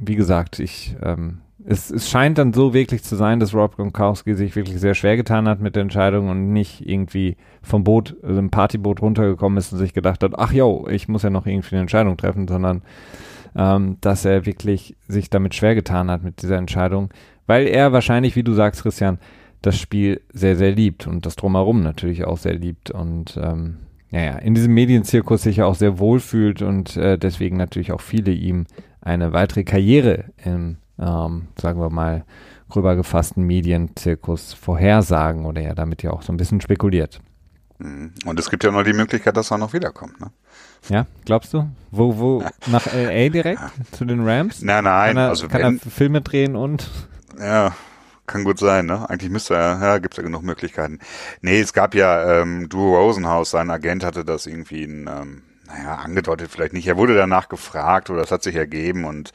[0.00, 4.34] wie gesagt, ich ähm, es, es scheint dann so wirklich zu sein, dass Rob Gronkowski
[4.34, 8.38] sich wirklich sehr schwer getan hat mit der Entscheidung und nicht irgendwie vom Boot, also
[8.38, 11.76] im Partyboot runtergekommen ist und sich gedacht hat, ach jo, ich muss ja noch irgendwie
[11.76, 12.82] eine Entscheidung treffen, sondern
[13.54, 17.10] ähm, dass er wirklich sich damit schwer getan hat mit dieser Entscheidung,
[17.46, 19.18] weil er wahrscheinlich, wie du sagst, Christian,
[19.60, 23.76] das Spiel sehr, sehr liebt und das Drumherum natürlich auch sehr liebt und ähm,
[24.12, 28.30] ja, in diesem Medienzirkus sich auch sehr wohl fühlt und äh, deswegen natürlich auch viele
[28.30, 28.66] ihm
[29.00, 32.24] eine weitere Karriere im ähm, sagen wir mal,
[32.68, 37.20] gröber gefassten Medienzirkus vorhersagen oder ja damit ja auch so ein bisschen spekuliert.
[37.78, 38.12] Mhm.
[38.24, 40.30] Und es gibt ja noch die Möglichkeit, dass er noch wiederkommt, ne?
[40.88, 41.68] Ja, glaubst du?
[41.90, 43.60] Wo, wo, nach LA direkt?
[43.92, 44.62] Zu den Rams?
[44.62, 46.90] Nein, nein, kann er, also kann wenn, er Filme drehen und?
[47.38, 47.72] Ja,
[48.32, 49.08] kann gut sein, ne?
[49.08, 50.98] Eigentlich müsste er, ja, gibt's ja genug Möglichkeiten.
[51.42, 55.96] Nee, es gab ja, ähm, Drew Rosenhaus, sein Agent hatte das irgendwie in, ähm, naja,
[55.96, 56.86] angedeutet vielleicht nicht.
[56.86, 59.32] Er wurde danach gefragt oder es hat sich ergeben und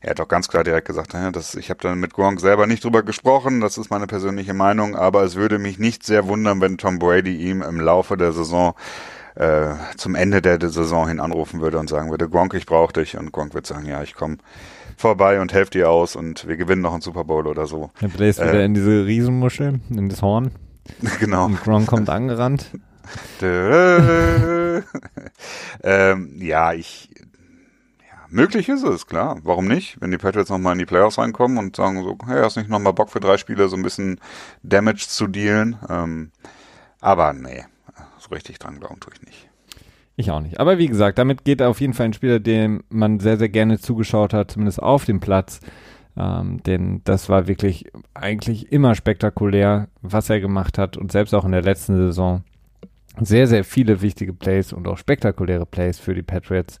[0.00, 2.66] er hat auch ganz klar direkt gesagt, ja, das, ich habe dann mit Gronk selber
[2.66, 6.60] nicht drüber gesprochen, das ist meine persönliche Meinung, aber es würde mich nicht sehr wundern,
[6.60, 8.74] wenn Tom Brady ihm im Laufe der Saison
[9.36, 12.92] äh, zum Ende der, der Saison hin anrufen würde und sagen würde, Gronk, ich brauche
[12.92, 14.38] dich und Gronk wird sagen, ja, ich komme
[14.96, 17.90] vorbei und helfe dir aus und wir gewinnen noch einen Super Bowl oder so.
[18.00, 20.52] Er bläst äh, wieder in diese Riesenmuschel, in das Horn.
[21.20, 21.44] Genau.
[21.44, 22.66] Und Gronk kommt angerannt.
[25.82, 27.08] ähm, ja, ich
[28.32, 29.38] Möglich ist es, klar.
[29.42, 30.00] Warum nicht?
[30.00, 32.94] Wenn die Patriots nochmal in die Playoffs reinkommen und sagen so, hey, hast nicht nochmal
[32.94, 34.18] Bock für drei Spiele so ein bisschen
[34.62, 35.76] Damage zu dealen?
[35.90, 36.30] Ähm,
[37.02, 37.66] aber nee,
[38.18, 39.50] so richtig dran glauben tue ich nicht.
[40.16, 40.60] Ich auch nicht.
[40.60, 43.78] Aber wie gesagt, damit geht auf jeden Fall ein Spieler, dem man sehr, sehr gerne
[43.78, 45.60] zugeschaut hat, zumindest auf dem Platz.
[46.16, 51.46] Ähm, denn das war wirklich eigentlich immer spektakulär, was er gemacht hat und selbst auch
[51.46, 52.44] in der letzten Saison
[53.20, 56.78] sehr, sehr viele wichtige Plays und auch spektakuläre Plays für die Patriots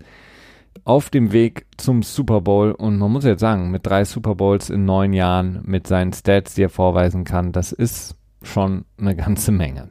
[0.84, 4.70] auf dem Weg zum Super Bowl und man muss jetzt sagen, mit drei Super Bowls
[4.70, 9.52] in neun Jahren, mit seinen Stats, die er vorweisen kann, das ist schon eine ganze
[9.52, 9.90] Menge.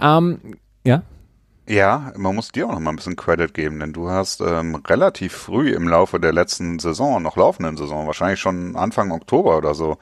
[0.00, 0.40] Ähm,
[0.84, 1.02] ja?
[1.68, 4.76] Ja, man muss dir auch noch mal ein bisschen Credit geben, denn du hast ähm,
[4.76, 9.74] relativ früh im Laufe der letzten Saison, noch laufenden Saison, wahrscheinlich schon Anfang Oktober oder
[9.74, 9.98] so,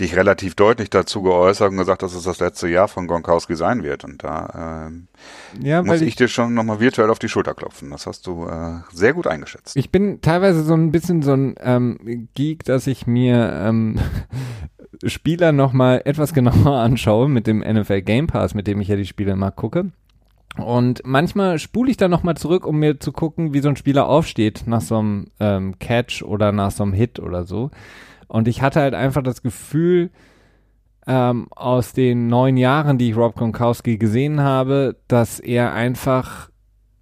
[0.00, 3.82] dich relativ deutlich dazu geäußert und gesagt, dass es das letzte Jahr von Gronkowski sein
[3.82, 4.04] wird.
[4.04, 5.08] Und da ähm,
[5.60, 7.90] ja, muss ich, ich, dir schon nochmal virtuell auf die Schulter klopfen.
[7.90, 9.76] Das hast du äh, sehr gut eingeschätzt.
[9.76, 13.98] Ich bin teilweise so ein bisschen so ein ähm, Geek, dass ich mir ähm,
[15.06, 19.04] Spieler nochmal etwas genauer anschaue mit dem NFL Game Pass, mit dem ich ja die
[19.06, 19.90] Spiele immer gucke.
[20.56, 24.08] Und manchmal spule ich dann nochmal zurück, um mir zu gucken, wie so ein Spieler
[24.08, 27.70] aufsteht nach so einem ähm, Catch oder nach so einem Hit oder so.
[28.28, 30.10] Und ich hatte halt einfach das Gefühl,
[31.06, 36.50] ähm, aus den neun Jahren, die ich Rob Gronkowski gesehen habe, dass er einfach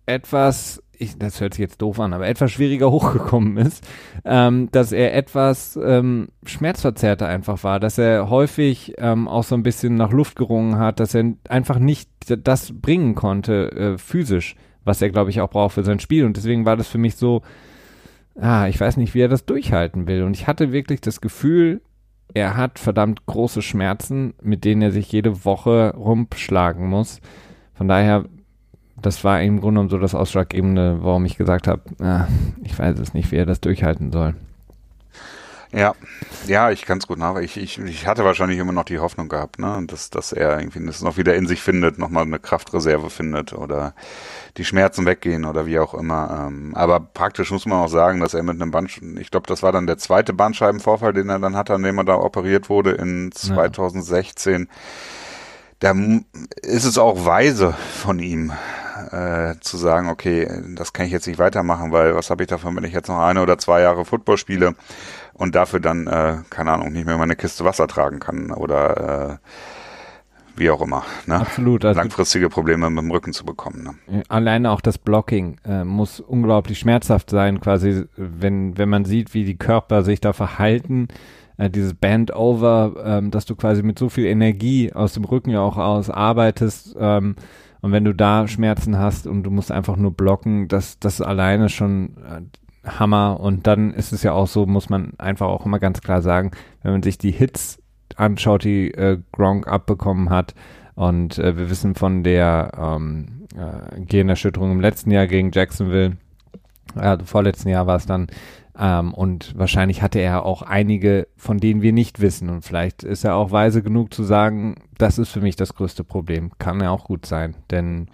[0.07, 3.87] etwas ich, das hört sich jetzt doof an, aber etwas schwieriger hochgekommen ist,
[4.25, 9.63] ähm, dass er etwas ähm, schmerzverzerrter einfach war, dass er häufig ähm, auch so ein
[9.63, 15.03] bisschen nach Luft gerungen hat, dass er einfach nicht das bringen konnte äh, physisch, was
[15.03, 17.43] er glaube ich auch braucht für sein Spiel und deswegen war das für mich so,
[18.41, 21.83] ah, ich weiß nicht, wie er das durchhalten will und ich hatte wirklich das Gefühl,
[22.35, 27.21] er hat verdammt große Schmerzen, mit denen er sich jede Woche rumschlagen muss.
[27.75, 28.25] Von daher
[29.03, 32.25] das war im Grunde genommen so das Ausschlaggebende, warum ich gesagt habe, äh,
[32.65, 34.35] ich weiß es nicht, wie er das durchhalten soll.
[35.75, 35.95] Ja,
[36.47, 37.37] ja, ich kann es gut nach.
[37.39, 40.85] Ich, ich, ich hatte wahrscheinlich immer noch die Hoffnung gehabt, ne, dass, dass er irgendwie
[40.85, 43.95] das noch wieder in sich findet, nochmal eine Kraftreserve findet oder
[44.59, 46.49] die Schmerzen weggehen oder wie auch immer.
[46.49, 49.63] Ähm, aber praktisch muss man auch sagen, dass er mit einem Band, ich glaube, das
[49.63, 52.91] war dann der zweite Bandscheibenvorfall, den er dann hatte, an dem er da operiert wurde
[52.91, 54.61] in 2016.
[54.61, 54.67] Ja.
[55.79, 55.95] Da
[56.61, 58.53] ist es auch weise von ihm,
[59.13, 62.75] äh, zu sagen, okay, das kann ich jetzt nicht weitermachen, weil was habe ich davon,
[62.77, 64.75] wenn ich jetzt noch eine oder zwei Jahre Football spiele
[65.35, 69.47] und dafür dann, äh, keine Ahnung, nicht mehr meine Kiste Wasser tragen kann oder äh,
[70.57, 71.05] wie auch immer.
[71.27, 71.37] Ne?
[71.37, 71.85] Absolut.
[71.85, 73.97] Also Langfristige Probleme mit dem Rücken zu bekommen.
[74.09, 74.23] Ne?
[74.29, 79.45] Alleine auch das Blocking äh, muss unglaublich schmerzhaft sein, quasi, wenn, wenn man sieht, wie
[79.45, 81.09] die Körper sich da verhalten
[81.57, 85.61] äh, dieses Band-Over, ähm, dass du quasi mit so viel Energie aus dem Rücken ja
[85.61, 87.37] auch aus arbeitest, ähm,
[87.83, 91.69] und wenn du da Schmerzen hast und du musst einfach nur blocken, das, das alleine
[91.69, 93.41] schon äh, Hammer.
[93.41, 96.53] Und dann ist es ja auch so, muss man einfach auch immer ganz klar sagen,
[96.83, 97.83] wenn man sich die Hits
[98.17, 100.55] anschaut, die äh, Gronk abbekommen hat,
[100.95, 106.17] und äh, wir wissen von der ähm, äh, Gehirnerschütterung im letzten Jahr gegen Jacksonville,
[106.97, 108.27] äh, vorletzten Jahr war es dann,
[108.79, 112.49] ähm, und wahrscheinlich hatte er auch einige, von denen wir nicht wissen.
[112.49, 116.05] Und vielleicht ist er auch weise genug zu sagen, das ist für mich das größte
[116.05, 116.53] Problem.
[116.59, 117.55] Kann ja auch gut sein.
[117.71, 118.09] Denn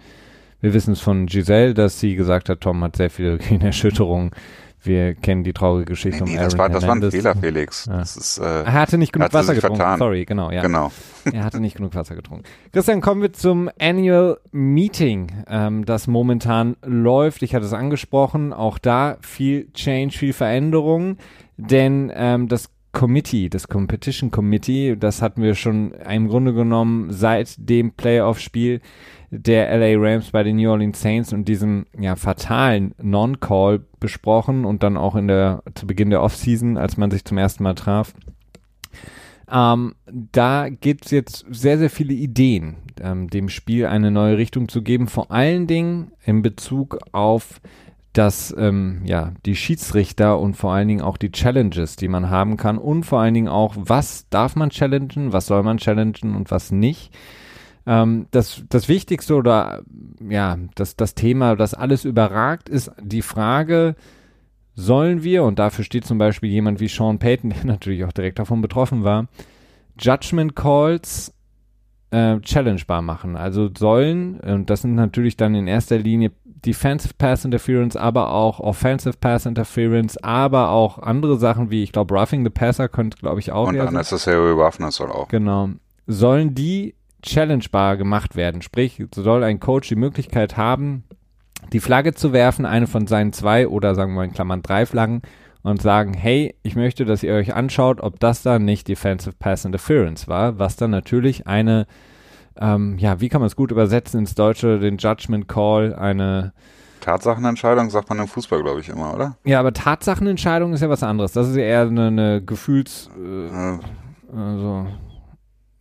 [0.59, 4.31] wir wissen es von Giselle, dass sie gesagt hat, Tom hat sehr viele Gehirnerschütterungen.
[4.81, 7.35] Wir kennen die traurige Geschichte nee, nee, um Aaron das war, das war ein Fehler,
[7.35, 7.85] Felix.
[7.85, 8.01] Ja.
[8.01, 9.77] Ist, äh, er hatte nicht genug Wasser getrunken.
[9.77, 9.99] Vertan.
[9.99, 10.61] Sorry, genau, ja.
[10.61, 10.91] Genau.
[11.33, 12.45] er hatte nicht genug Wasser getrunken.
[12.71, 17.43] Christian, kommen wir zum Annual Meeting, ähm, das momentan läuft.
[17.43, 18.53] Ich hatte es angesprochen.
[18.53, 21.17] Auch da viel Change, viel Veränderung.
[21.57, 27.55] Denn ähm, das Committee, das Competition Committee, das hatten wir schon im Grunde genommen seit
[27.57, 28.81] dem Playoff-Spiel
[29.31, 34.83] der LA Rams bei den New Orleans Saints und diesem ja fatalen Non-Call besprochen und
[34.83, 38.13] dann auch in der zu Beginn der Offseason, als man sich zum ersten Mal traf.
[39.51, 44.69] Ähm, da gibt es jetzt sehr, sehr viele Ideen, ähm, dem Spiel eine neue Richtung
[44.69, 47.59] zu geben, vor allen Dingen in Bezug auf
[48.13, 52.57] das, ähm, ja, die Schiedsrichter und vor allen Dingen auch die Challenges, die man haben
[52.57, 56.51] kann und vor allen Dingen auch, was darf man challengen, was soll man challengen und
[56.51, 57.11] was nicht.
[57.89, 59.81] Ähm, das, das Wichtigste oder
[60.29, 63.95] ja, das, das Thema, das alles überragt, ist die Frage,
[64.75, 68.37] sollen wir, und dafür steht zum Beispiel jemand wie Sean Payton, der natürlich auch direkt
[68.37, 69.25] davon betroffen war,
[69.99, 71.33] Judgment Calls
[72.11, 73.35] äh, challengebar machen.
[73.35, 78.59] Also sollen, und das sind natürlich dann in erster Linie Defensive Pass Interference, aber auch
[78.59, 83.39] Offensive Pass Interference, aber auch andere Sachen wie, ich glaube, Roughing the Passer könnte, glaube
[83.39, 83.69] ich, auch.
[83.69, 85.27] Und Unnecessary Roughness soll auch.
[85.29, 85.69] Genau.
[86.05, 88.61] Sollen die challengebar gemacht werden.
[88.61, 91.03] Sprich, soll ein Coach die Möglichkeit haben,
[91.73, 95.21] die Flagge zu werfen, eine von seinen zwei oder sagen wir in Klammern drei Flaggen
[95.61, 99.65] und sagen, hey, ich möchte, dass ihr euch anschaut, ob das dann nicht Defensive Pass
[99.65, 101.85] Interference war, was dann natürlich eine,
[102.59, 106.53] ähm, ja, wie kann man es gut übersetzen ins Deutsche, den Judgment Call, eine
[107.01, 109.37] Tatsachenentscheidung sagt man im Fußball, glaube ich, immer, oder?
[109.45, 111.31] Ja, aber Tatsachenentscheidung ist ja was anderes.
[111.31, 113.09] Das ist ja eher eine, eine Gefühls...
[113.17, 113.79] Äh,
[114.35, 114.85] also,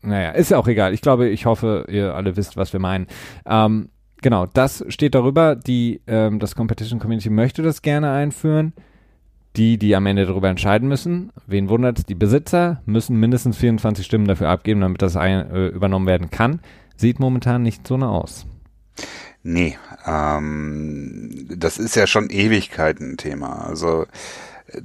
[0.03, 0.95] naja, ist ja auch egal.
[0.95, 3.07] Ich glaube, ich hoffe, ihr alle wisst, was wir meinen.
[3.47, 3.89] Ähm,
[4.23, 5.57] genau, das steht darüber.
[5.57, 8.73] Die, ähm, das Competition Community möchte das gerne einführen.
[9.57, 14.29] Die, die am Ende darüber entscheiden müssen, wen wundert, die Besitzer müssen mindestens 24 Stimmen
[14.29, 16.61] dafür abgeben, damit das ein, äh, übernommen werden kann.
[16.97, 18.47] Sieht momentan nicht so aus.
[19.43, 23.65] Nee, ähm, das ist ja schon Ewigkeiten ein Thema.
[23.67, 24.07] Also
[24.69, 24.81] äh,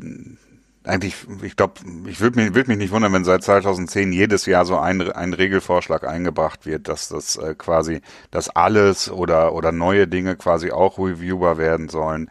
[0.85, 1.73] eigentlich, ich glaube,
[2.07, 5.33] ich würde mich, würd mich nicht wundern, wenn seit 2010 jedes Jahr so ein, ein
[5.33, 10.97] Regelvorschlag eingebracht wird, dass das äh, quasi, dass alles oder, oder neue Dinge quasi auch
[10.97, 12.29] reviewbar werden sollen.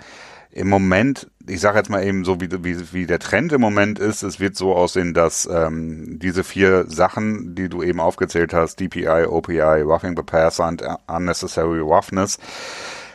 [0.50, 3.98] Im Moment, ich sage jetzt mal eben so, wie, wie, wie der Trend im Moment
[3.98, 8.78] ist, es wird so aussehen, dass ähm, diese vier Sachen, die du eben aufgezählt hast,
[8.78, 12.38] DPI, OPI, Roughing the Passer und Unnecessary Roughness,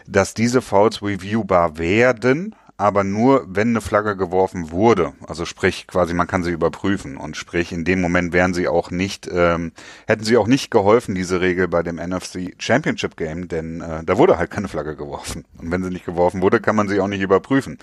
[0.07, 5.13] dass diese Fouls reviewbar werden, aber nur, wenn eine Flagge geworfen wurde.
[5.27, 8.91] Also sprich, quasi, man kann sie überprüfen und sprich, in dem Moment wären sie auch
[8.91, 9.71] nicht, ähm,
[10.05, 14.17] hätten sie auch nicht geholfen, diese Regel bei dem NFC Championship Game, denn äh, da
[14.19, 15.43] wurde halt keine Flagge geworfen.
[15.57, 17.79] Und wenn sie nicht geworfen wurde, kann man sie auch nicht überprüfen.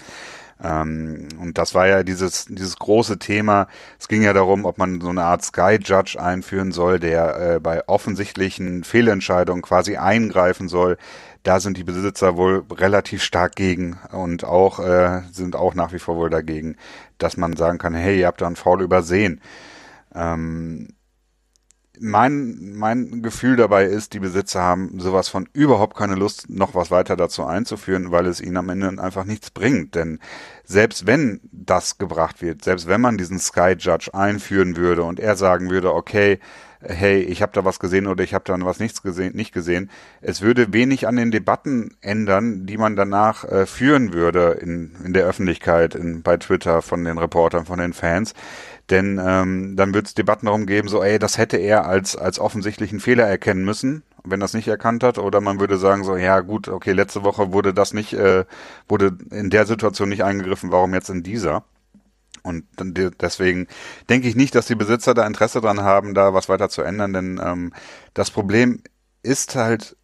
[0.63, 3.67] Ähm, und das war ja dieses, dieses große Thema.
[3.99, 7.61] Es ging ja darum, ob man so eine Art Sky Judge einführen soll, der äh,
[7.61, 10.97] bei offensichtlichen Fehlentscheidungen quasi eingreifen soll.
[11.45, 15.99] Da sind die Besitzer wohl relativ stark gegen und auch äh, sind auch nach wie
[15.99, 16.77] vor wohl dagegen,
[17.19, 19.41] dass man sagen kann, hey, ihr habt da einen Foul übersehen.
[20.15, 20.89] Ähm,
[22.01, 26.91] mein, mein Gefühl dabei ist, die Besitzer haben sowas von überhaupt keine Lust, noch was
[26.91, 29.95] weiter dazu einzuführen, weil es ihnen am Ende einfach nichts bringt.
[29.95, 30.19] Denn
[30.65, 35.37] selbst wenn das gebracht wird, selbst wenn man diesen Sky Judge einführen würde und er
[35.37, 36.41] sagen würde, okay,
[36.87, 39.91] hey, ich habe da was gesehen oder ich habe da was nichts gesehen, nicht gesehen.
[40.21, 45.13] Es würde wenig an den Debatten ändern, die man danach äh, führen würde in, in
[45.13, 48.35] der Öffentlichkeit, in, bei Twitter von den Reportern, von den Fans.
[48.91, 52.39] Denn ähm, dann wird es Debatten darum geben, so, ey, das hätte er als, als
[52.39, 55.19] offensichtlichen Fehler erkennen müssen, wenn das nicht erkannt hat.
[55.19, 58.45] Oder man würde sagen, so, ja gut, okay, letzte Woche wurde das nicht, äh,
[58.89, 61.65] wurde in der Situation nicht eingegriffen, warum jetzt in dieser?
[62.45, 62.67] Und
[63.21, 63.67] deswegen
[64.09, 67.13] denke ich nicht, dass die Besitzer da Interesse dran haben, da was weiter zu ändern,
[67.15, 67.73] denn ähm,
[68.13, 68.81] das Problem
[69.23, 69.97] ist halt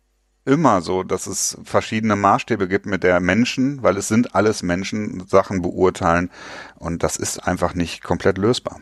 [0.46, 5.26] immer so, dass es verschiedene Maßstäbe gibt, mit der Menschen, weil es sind alles Menschen,
[5.28, 6.30] Sachen beurteilen
[6.78, 8.80] und das ist einfach nicht komplett lösbar.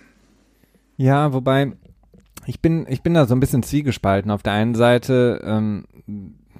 [0.96, 1.72] Ja, wobei
[2.46, 4.30] ich bin, ich bin da so ein bisschen zwiegespalten.
[4.30, 5.84] Auf der einen Seite ähm,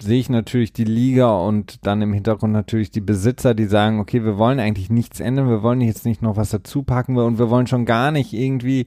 [0.01, 4.25] sehe ich natürlich die Liga und dann im Hintergrund natürlich die Besitzer, die sagen, okay,
[4.25, 7.51] wir wollen eigentlich nichts ändern, wir wollen jetzt nicht noch was dazu packen und wir
[7.51, 8.87] wollen schon gar nicht irgendwie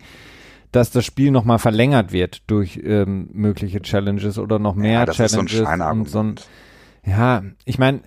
[0.72, 5.18] dass das Spiel nochmal verlängert wird durch ähm, mögliche Challenges oder noch mehr ja, das
[5.18, 5.54] Challenges.
[5.54, 6.36] Ist so ein und so ein,
[7.06, 8.02] ja, ich meine,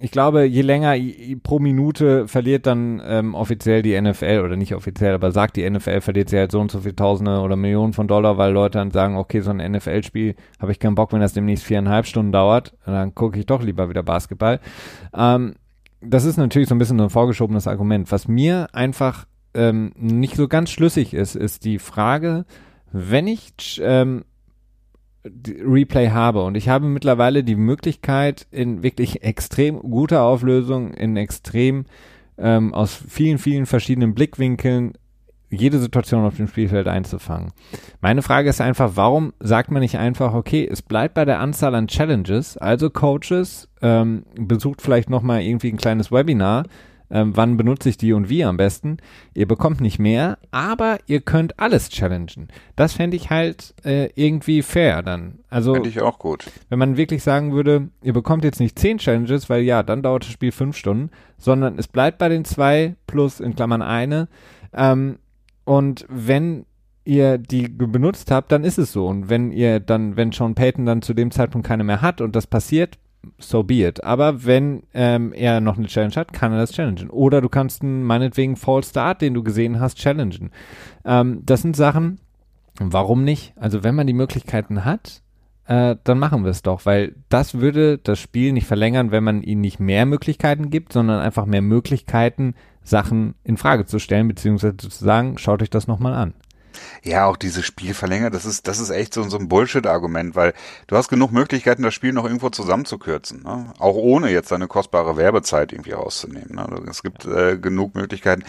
[0.00, 0.94] ich glaube, je länger
[1.42, 6.00] pro Minute verliert dann ähm, offiziell die NFL oder nicht offiziell, aber sagt die NFL,
[6.00, 8.92] verliert sie halt so und so viele Tausende oder Millionen von Dollar, weil Leute dann
[8.92, 12.76] sagen, okay, so ein NFL-Spiel habe ich keinen Bock, wenn das demnächst viereinhalb Stunden dauert,
[12.86, 14.60] dann gucke ich doch lieber wieder Basketball.
[15.12, 15.56] Ähm,
[16.00, 18.12] das ist natürlich so ein bisschen ein vorgeschobenes Argument.
[18.12, 22.44] Was mir einfach ähm, nicht so ganz schlüssig ist, ist die Frage,
[22.92, 24.24] wenn ich ähm,
[25.24, 31.86] Replay habe und ich habe mittlerweile die Möglichkeit in wirklich extrem guter Auflösung, in extrem
[32.38, 34.92] ähm, aus vielen, vielen verschiedenen Blickwinkeln
[35.50, 37.52] jede Situation auf dem Spielfeld einzufangen.
[38.00, 41.74] Meine Frage ist einfach, warum sagt man nicht einfach, okay, es bleibt bei der Anzahl
[41.74, 46.64] an Challenges, also Coaches, ähm, besucht vielleicht nochmal irgendwie ein kleines Webinar,
[47.10, 48.98] ähm, wann benutze ich die und wie am besten.
[49.34, 52.48] Ihr bekommt nicht mehr, aber ihr könnt alles challengen.
[52.76, 55.38] Das fände ich halt äh, irgendwie fair dann.
[55.48, 56.50] Also fände ich auch gut.
[56.68, 60.24] Wenn man wirklich sagen würde, ihr bekommt jetzt nicht zehn Challenges, weil ja, dann dauert
[60.24, 64.28] das Spiel fünf Stunden, sondern es bleibt bei den zwei plus in Klammern eine.
[64.74, 65.18] Ähm,
[65.64, 66.66] und wenn
[67.04, 69.06] ihr die benutzt habt, dann ist es so.
[69.06, 72.36] Und wenn ihr dann, wenn Sean Payton dann zu dem Zeitpunkt keine mehr hat und
[72.36, 72.98] das passiert,
[73.38, 74.02] so be it.
[74.04, 77.10] Aber wenn ähm, er noch eine Challenge hat, kann er das challengen.
[77.10, 80.50] Oder du kannst einen meinetwegen False Start, den du gesehen hast, challengen.
[81.04, 82.20] Ähm, das sind Sachen,
[82.78, 83.52] warum nicht?
[83.56, 85.22] Also wenn man die Möglichkeiten hat,
[85.66, 89.42] äh, dann machen wir es doch, weil das würde das Spiel nicht verlängern, wenn man
[89.42, 94.76] ihnen nicht mehr Möglichkeiten gibt, sondern einfach mehr Möglichkeiten, Sachen in Frage zu stellen, beziehungsweise
[94.78, 96.32] zu sagen, schaut euch das nochmal an.
[97.02, 100.54] Ja, auch dieses Spiel verlängert, das ist, das ist echt so, so ein Bullshit-Argument, weil
[100.86, 103.42] du hast genug Möglichkeiten, das Spiel noch irgendwo zusammenzukürzen.
[103.42, 103.72] Ne?
[103.78, 106.56] Auch ohne jetzt deine kostbare Werbezeit irgendwie rauszunehmen.
[106.56, 106.68] Ne?
[106.68, 108.44] Also es gibt äh, genug Möglichkeiten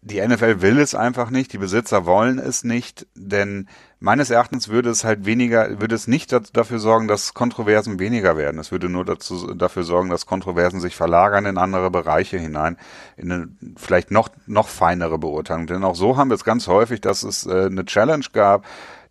[0.00, 4.90] die NFL will es einfach nicht, die Besitzer wollen es nicht, denn meines Erachtens würde
[4.90, 8.60] es halt weniger, würde es nicht dafür sorgen, dass Kontroversen weniger werden.
[8.60, 12.76] Es würde nur dazu, dafür sorgen, dass Kontroversen sich verlagern in andere Bereiche hinein,
[13.16, 15.66] in eine vielleicht noch, noch feinere Beurteilung.
[15.66, 18.64] Denn auch so haben wir es ganz häufig, dass es äh, eine Challenge gab,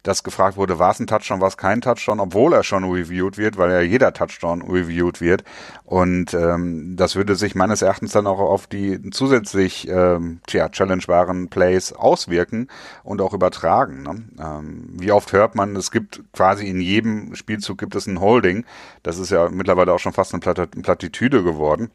[0.07, 3.37] dass gefragt wurde, war es ein Touchdown, war es kein Touchdown, obwohl er schon reviewed
[3.37, 5.43] wird, weil ja jeder Touchdown reviewed wird.
[5.83, 11.49] Und ähm, das würde sich meines Erachtens dann auch auf die zusätzlich ähm, tja, challengebaren
[11.49, 12.69] Plays auswirken
[13.03, 14.03] und auch übertragen.
[14.03, 14.23] Ne?
[14.39, 18.65] Ähm, wie oft hört man, es gibt quasi in jedem Spielzug gibt es ein Holding.
[19.03, 21.91] Das ist ja mittlerweile auch schon fast eine Plattitüde geworden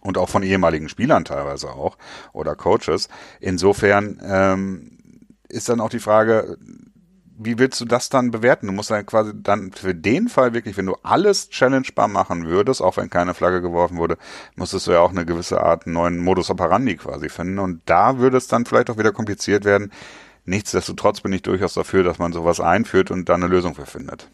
[0.00, 1.98] und auch von ehemaligen Spielern teilweise auch
[2.32, 3.08] oder Coaches.
[3.40, 4.98] Insofern ähm,
[5.48, 6.56] ist dann auch die Frage,
[7.36, 8.66] wie willst du das dann bewerten?
[8.66, 12.80] Du musst dann quasi dann für den Fall wirklich, wenn du alles challengebar machen würdest,
[12.80, 14.16] auch wenn keine Flagge geworfen wurde,
[14.56, 17.58] musstest du ja auch eine gewisse Art neuen Modus operandi quasi finden.
[17.58, 19.90] Und da würde es dann vielleicht auch wieder kompliziert werden.
[20.44, 24.28] Nichtsdestotrotz bin ich durchaus dafür, dass man sowas einführt und dann eine Lösung für findet.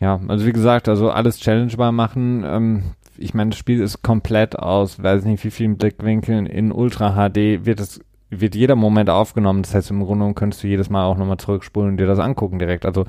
[0.00, 2.42] Ja, also wie gesagt, also alles challengebar machen.
[2.44, 2.82] Ähm,
[3.18, 7.66] ich meine, das Spiel ist komplett aus, weiß nicht wie vielen Blickwinkeln in Ultra HD
[7.66, 8.00] wird es
[8.30, 9.62] wird jeder Moment aufgenommen.
[9.62, 12.18] Das heißt, im Grunde genommen könntest du jedes Mal auch nochmal zurückspulen und dir das
[12.18, 12.86] angucken direkt.
[12.86, 13.04] Also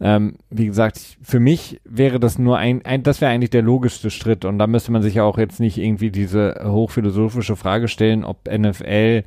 [0.00, 4.10] ähm, wie gesagt, für mich wäre das nur ein, ein das wäre eigentlich der logischste
[4.10, 8.24] Schritt und da müsste man sich ja auch jetzt nicht irgendwie diese hochphilosophische Frage stellen,
[8.24, 9.24] ob NFL,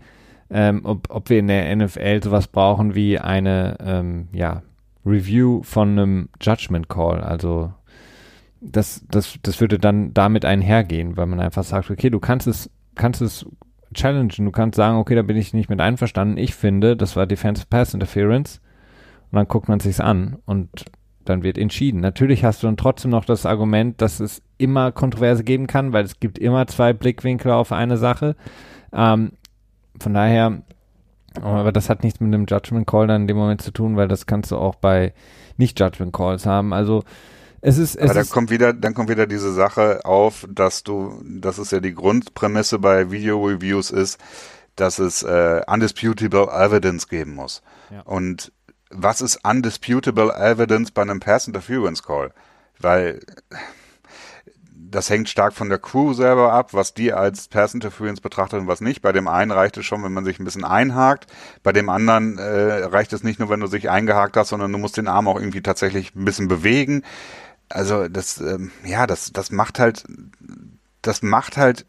[0.49, 4.61] ähm, ob, ob wir in der NFL sowas brauchen wie eine, ähm, ja,
[5.05, 7.21] Review von einem Judgment Call.
[7.21, 7.73] Also
[8.61, 12.69] das, das, das würde dann damit einhergehen, weil man einfach sagt, okay, du kannst es,
[12.95, 13.45] kannst es
[13.93, 16.37] challengen, du kannst sagen, okay, da bin ich nicht mit einverstanden.
[16.37, 18.61] Ich finde, das war Defensive Pass Interference
[19.31, 20.85] und dann guckt man sich's an und
[21.25, 22.01] dann wird entschieden.
[22.01, 26.03] Natürlich hast du dann trotzdem noch das Argument, dass es immer Kontroverse geben kann, weil
[26.03, 28.35] es gibt immer zwei Blickwinkel auf eine Sache.
[28.91, 29.33] Ähm,
[29.99, 30.63] von daher,
[31.41, 34.07] aber das hat nichts mit einem Judgment Call dann in dem Moment zu tun, weil
[34.07, 35.13] das kannst du auch bei
[35.57, 36.73] nicht Judgment Calls haben.
[36.73, 37.03] Also
[37.61, 40.83] es ist, es Aber dann ist, kommt wieder, dann kommt wieder diese Sache auf, dass
[40.83, 44.19] du, das ist ja die Grundprämisse bei Video Reviews ist,
[44.75, 47.61] dass es äh, undisputable evidence geben muss.
[47.91, 48.01] Ja.
[48.01, 48.51] Und
[48.89, 52.31] was ist undisputable evidence bei einem Pass Interference Call?
[52.79, 53.19] Weil
[54.91, 58.67] das hängt stark von der Crew selber ab, was die als Pass Interference betrachtet und
[58.67, 59.01] was nicht.
[59.01, 61.27] Bei dem einen reicht es schon, wenn man sich ein bisschen einhakt.
[61.63, 64.77] Bei dem anderen äh, reicht es nicht nur, wenn du dich eingehakt hast, sondern du
[64.77, 67.03] musst den Arm auch irgendwie tatsächlich ein bisschen bewegen.
[67.71, 70.03] Also das, ähm, ja, das, das macht halt,
[71.01, 71.85] das macht halt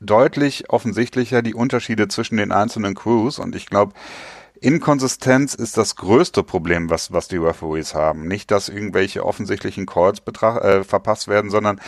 [0.00, 3.94] deutlich offensichtlicher die Unterschiede zwischen den einzelnen Crews und ich glaube,
[4.60, 8.26] Inkonsistenz ist das größte Problem, was, was die Referees haben.
[8.26, 11.80] Nicht, dass irgendwelche offensichtlichen Calls äh, verpasst werden, sondern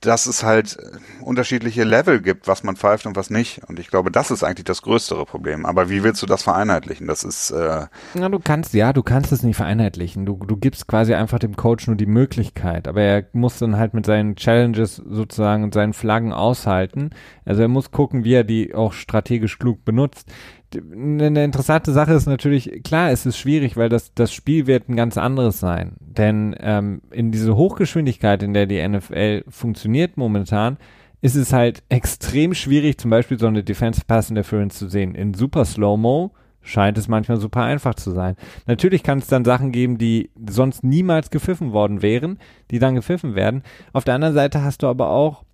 [0.00, 3.62] dass es halt äh, unterschiedliche Level gibt, was man pfeift und was nicht.
[3.68, 5.66] Und ich glaube, das ist eigentlich das größere Problem.
[5.66, 7.06] Aber wie willst du das vereinheitlichen?
[7.06, 7.50] Das ist.
[7.50, 10.24] Äh ja, du kannst, ja, du kannst es nicht vereinheitlichen.
[10.24, 12.88] Du, du gibst quasi einfach dem Coach nur die Möglichkeit.
[12.88, 17.10] Aber er muss dann halt mit seinen Challenges sozusagen und seinen Flaggen aushalten.
[17.44, 20.30] Also er muss gucken, wie er die auch strategisch klug benutzt
[20.74, 24.96] eine interessante Sache ist natürlich, klar, es ist schwierig, weil das, das Spiel wird ein
[24.96, 25.96] ganz anderes sein.
[26.00, 30.76] Denn ähm, in diese Hochgeschwindigkeit, in der die NFL funktioniert momentan,
[31.20, 35.14] ist es halt extrem schwierig, zum Beispiel so eine Defensive Pass Interference zu sehen.
[35.14, 38.36] In super Slow-Mo scheint es manchmal super einfach zu sein.
[38.66, 42.38] Natürlich kann es dann Sachen geben, die sonst niemals gepfiffen worden wären,
[42.70, 43.62] die dann gepfiffen werden.
[43.92, 45.44] Auf der anderen Seite hast du aber auch,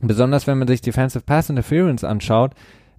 [0.00, 2.52] besonders wenn man sich Defensive Pass Interference anschaut,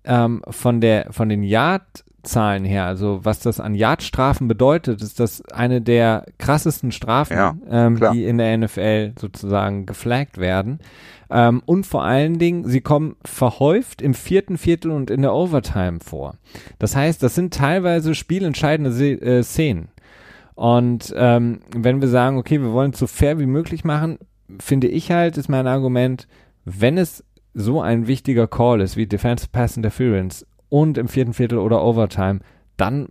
[0.05, 5.43] ähm, von der von den Yard-Zahlen her, also was das an Yardstrafen bedeutet, ist das
[5.51, 10.79] eine der krassesten Strafen, ja, ähm, die in der NFL sozusagen geflaggt werden.
[11.29, 15.99] Ähm, und vor allen Dingen, sie kommen verhäuft im vierten Viertel und in der Overtime
[16.03, 16.35] vor.
[16.79, 19.89] Das heißt, das sind teilweise spielentscheidende Se äh, Szenen.
[20.53, 24.19] Und ähm, wenn wir sagen, okay, wir wollen es so fair wie möglich machen,
[24.59, 26.27] finde ich halt, ist mein Argument,
[26.63, 27.23] wenn es
[27.55, 32.41] so ein wichtiger Call ist wie Defensive Pass Interference und im vierten Viertel oder Overtime,
[32.77, 33.07] dann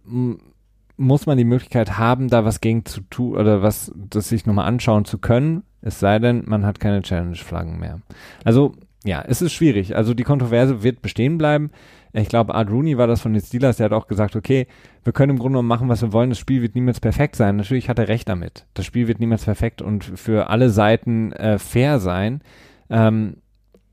[0.97, 4.68] muss man die Möglichkeit haben, da was gegen zu tun oder was, das sich nochmal
[4.68, 8.01] anschauen zu können, es sei denn, man hat keine Challenge-Flaggen mehr.
[8.45, 8.74] Also,
[9.05, 9.97] ja, es ist schwierig.
[9.97, 11.70] Also die Kontroverse wird bestehen bleiben.
[12.14, 14.66] Ich glaube, Art Rooney war das von den Steelers, der hat auch gesagt, okay,
[15.03, 17.57] wir können im Grunde genommen machen, was wir wollen, das Spiel wird niemals perfekt sein.
[17.57, 18.66] Natürlich hat er recht damit.
[18.72, 22.40] Das Spiel wird niemals perfekt und für alle Seiten äh, fair sein.
[22.88, 23.38] Ähm,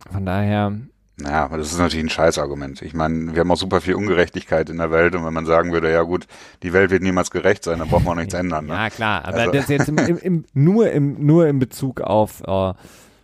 [0.09, 0.73] von daher.
[1.23, 2.81] Ja, aber das ist natürlich ein Scheißargument.
[2.81, 5.71] Ich meine, wir haben auch super viel Ungerechtigkeit in der Welt und wenn man sagen
[5.71, 6.25] würde, ja gut,
[6.63, 8.65] die Welt wird niemals gerecht sein, dann braucht man auch nichts ändern.
[8.65, 8.73] Ne?
[8.73, 9.51] Ja, klar, aber also.
[9.51, 12.73] das jetzt im, im, im, nur, im, nur in Bezug auf äh,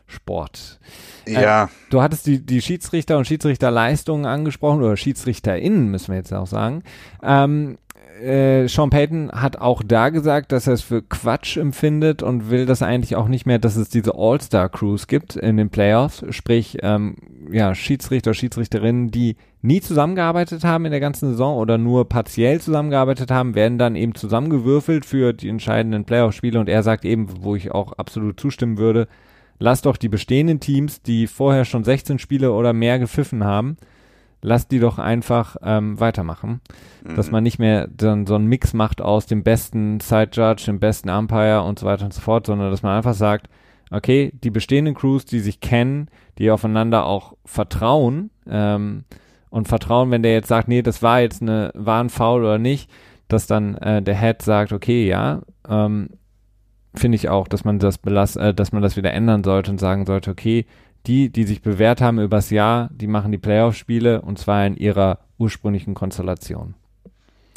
[0.06, 0.80] Sport.
[1.26, 1.70] Äh, ja.
[1.90, 6.84] Du hattest die, die Schiedsrichter und Schiedsrichterleistungen angesprochen, oder SchiedsrichterInnen, müssen wir jetzt auch sagen.
[7.24, 7.78] Ähm,
[8.22, 12.66] äh, Sean Payton hat auch da gesagt, dass er es für Quatsch empfindet und will
[12.66, 17.16] das eigentlich auch nicht mehr, dass es diese All-Star-Crews gibt in den Playoffs, sprich ähm,
[17.52, 23.32] ja, Schiedsrichter, Schiedsrichterinnen, die nie zusammengearbeitet haben in der ganzen Saison oder nur partiell zusammengearbeitet
[23.32, 26.60] haben, werden dann eben zusammengewürfelt für die entscheidenden Playoff-Spiele.
[26.60, 29.08] Und er sagt eben, wo ich auch absolut zustimmen würde,
[29.60, 33.78] lass doch die bestehenden Teams, die vorher schon 16 Spiele oder mehr gepfiffen haben,
[34.42, 36.62] lass die doch einfach ähm, weitermachen.
[37.04, 37.16] Mhm.
[37.16, 40.80] Dass man nicht mehr dann so einen Mix macht aus dem besten Side Judge, dem
[40.80, 43.50] besten Umpire und so weiter und so fort, sondern dass man einfach sagt,
[43.92, 49.06] okay, die bestehenden Crews, die sich kennen, die aufeinander auch vertrauen ähm,
[49.50, 52.58] und vertrauen, wenn der jetzt sagt, nee, das war jetzt eine, war ein Foul oder
[52.58, 52.90] nicht,
[53.28, 56.10] dass dann äh, der Head sagt, okay, ja, ähm,
[56.96, 59.80] finde ich auch, dass man das belass, äh, dass man das wieder ändern sollte und
[59.80, 60.66] sagen sollte, okay,
[61.08, 65.20] die, die sich bewährt haben übers Jahr, die machen die Playoff-Spiele und zwar in ihrer
[65.38, 66.76] ursprünglichen Konstellation.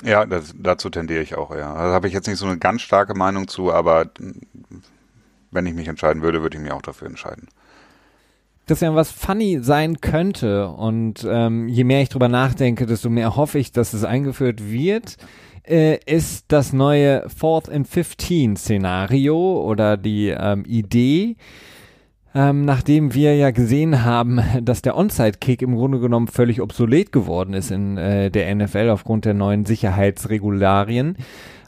[0.05, 1.75] Ja, das, dazu tendiere ich auch, ja.
[1.75, 4.07] Da habe ich jetzt nicht so eine ganz starke Meinung zu, aber
[5.51, 7.49] wenn ich mich entscheiden würde, würde ich mich auch dafür entscheiden.
[8.67, 10.69] das ja was funny sein könnte.
[10.69, 15.17] Und ähm, je mehr ich drüber nachdenke, desto mehr hoffe ich, dass es eingeführt wird,
[15.65, 21.37] äh, ist das neue Fourth and 15 Szenario oder die ähm, Idee,
[22.35, 27.55] ähm, nachdem wir ja gesehen haben, dass der Onside-Kick im Grunde genommen völlig obsolet geworden
[27.55, 31.17] ist in äh, der NFL aufgrund der neuen Sicherheitsregularien,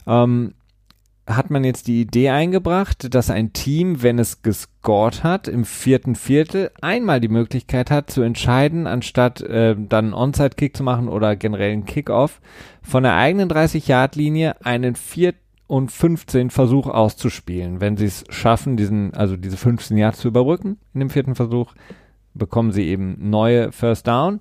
[0.07, 0.53] ähm,
[1.25, 6.15] hat man jetzt die Idee eingebracht, dass ein Team, wenn es gescored hat, im vierten
[6.15, 11.37] Viertel einmal die Möglichkeit hat zu entscheiden, anstatt äh, dann einen Onside-Kick zu machen oder
[11.37, 12.41] generell einen Kickoff,
[12.81, 15.42] von der eigenen 30-Yard-Linie einen vierten
[15.73, 17.81] und 15 Versuch auszuspielen.
[17.81, 21.73] Wenn sie es schaffen, diesen, also diese 15 Yards zu überbrücken in dem vierten Versuch,
[22.35, 24.37] bekommen sie eben neue First Down.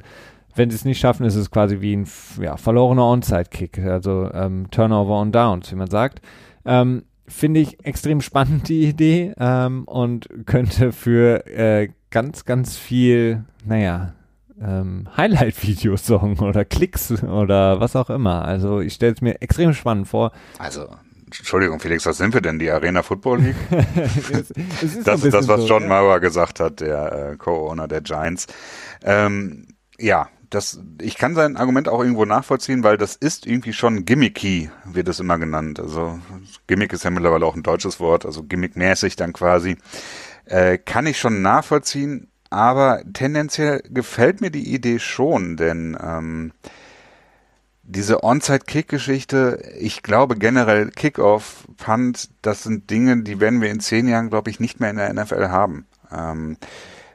[0.54, 2.06] Wenn sie es nicht schaffen, ist es quasi wie ein
[2.38, 6.20] ja, verlorener Onside-Kick, also ähm, Turnover on Downs, wie man sagt.
[6.66, 13.44] Ähm, Finde ich extrem spannend, die Idee, ähm, und könnte für äh, ganz, ganz viel,
[13.64, 14.12] naja,
[14.60, 18.44] ähm, Highlight-Videos sorgen oder Klicks oder was auch immer.
[18.44, 20.32] Also ich stelle es mir extrem spannend vor.
[20.58, 20.88] Also
[21.38, 22.58] Entschuldigung, Felix, was sind wir denn?
[22.58, 23.56] Die Arena Football League?
[24.32, 25.88] es, es das ist das, was so, John ja.
[25.88, 28.46] Mauer gesagt hat, der äh, Co-Owner der Giants.
[29.02, 29.66] Ähm,
[29.98, 34.70] ja, das, ich kann sein Argument auch irgendwo nachvollziehen, weil das ist irgendwie schon gimmicky,
[34.84, 35.80] wird es immer genannt.
[35.80, 36.18] Also
[36.66, 39.78] Gimmick ist ja mittlerweile auch ein deutsches Wort, also gimmickmäßig dann quasi.
[40.44, 46.52] Äh, kann ich schon nachvollziehen, aber tendenziell gefällt mir die Idee schon, denn ähm,
[47.82, 54.08] diese Onside-Kick-Geschichte, ich glaube generell Kickoff, Punt, das sind Dinge, die werden wir in zehn
[54.08, 55.86] Jahren, glaube ich, nicht mehr in der NFL haben.
[56.10, 56.56] Ähm,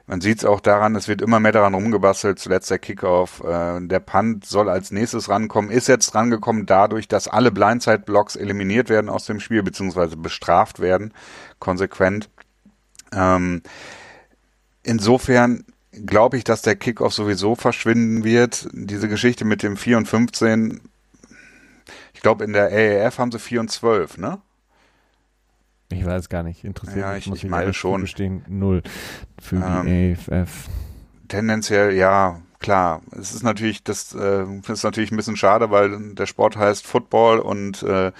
[0.08, 3.80] man sieht es auch daran, es wird immer mehr daran rumgebastelt, zuletzt der Kickoff, äh,
[3.82, 9.10] der Punt soll als nächstes rankommen, ist jetzt rangekommen dadurch, dass alle Blindside-Blocks eliminiert werden
[9.10, 11.14] aus dem Spiel, beziehungsweise bestraft werden,
[11.60, 12.30] konsequent.
[13.14, 13.62] Ähm,
[14.84, 15.66] insofern
[16.06, 18.68] glaube ich, dass der Kickoff sowieso verschwinden wird.
[18.74, 20.82] Diese Geschichte mit dem 4 und 15,
[22.14, 24.40] ich glaube, in der AAF haben sie 4 und 12, ne?
[25.90, 28.02] Ich weiß gar nicht, interessiert ja, mich, ich, muss ich, ich meine schon.
[28.02, 28.84] Bestehen, null
[29.42, 30.68] für die ähm, AFF.
[31.30, 33.02] Tendenziell, ja, klar.
[33.12, 37.40] Es ist natürlich, das, äh, ist natürlich ein bisschen schade, weil der Sport heißt Football
[37.40, 38.12] und äh,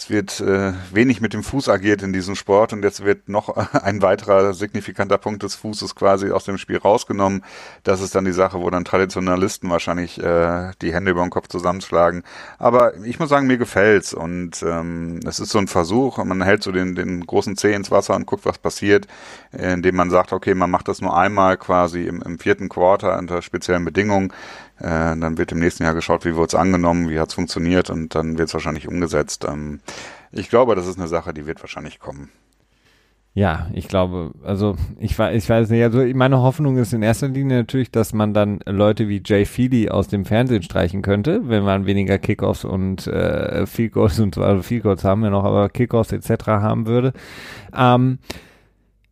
[0.00, 3.54] es wird äh, wenig mit dem Fuß agiert in diesem Sport und jetzt wird noch
[3.74, 7.44] ein weiterer signifikanter Punkt des Fußes quasi aus dem Spiel rausgenommen.
[7.82, 11.48] Das ist dann die Sache, wo dann Traditionalisten wahrscheinlich äh, die Hände über den Kopf
[11.48, 12.22] zusammenschlagen.
[12.58, 16.16] Aber ich muss sagen, mir gefällt's und ähm, es ist so ein Versuch.
[16.24, 19.06] Man hält so den, den großen Zeh ins Wasser und guckt, was passiert,
[19.52, 23.42] indem man sagt, okay, man macht das nur einmal quasi im, im vierten Quarter unter
[23.42, 24.32] speziellen Bedingungen.
[24.80, 27.90] Äh, dann wird im nächsten Jahr geschaut, wie wurde es angenommen, wie hat es funktioniert
[27.90, 29.44] und dann wird es wahrscheinlich umgesetzt.
[29.48, 29.80] Ähm,
[30.32, 32.30] ich glaube, das ist eine Sache, die wird wahrscheinlich kommen.
[33.32, 37.58] Ja, ich glaube, also ich, ich weiß nicht, also meine Hoffnung ist in erster Linie
[37.58, 41.86] natürlich, dass man dann Leute wie Jay Feely aus dem Fernsehen streichen könnte, wenn man
[41.86, 46.10] weniger Kickoffs und äh, Field Goals und also Field Goals haben wir noch, aber Kickoffs
[46.10, 46.46] etc.
[46.48, 47.12] haben würde.
[47.76, 48.18] Ähm,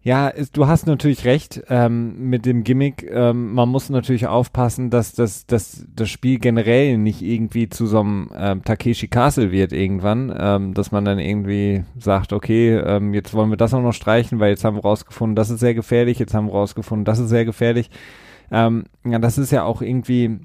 [0.00, 3.04] ja, ist, du hast natürlich recht ähm, mit dem Gimmick.
[3.10, 8.00] Ähm, man muss natürlich aufpassen, dass das, dass das Spiel generell nicht irgendwie zu so
[8.00, 13.34] einem ähm, Takeshi Castle wird irgendwann, ähm, dass man dann irgendwie sagt, okay, ähm, jetzt
[13.34, 16.18] wollen wir das auch noch streichen, weil jetzt haben wir rausgefunden, das ist sehr gefährlich,
[16.20, 17.90] jetzt haben wir rausgefunden, das ist sehr gefährlich.
[18.52, 20.38] Ähm, ja, das ist ja auch irgendwie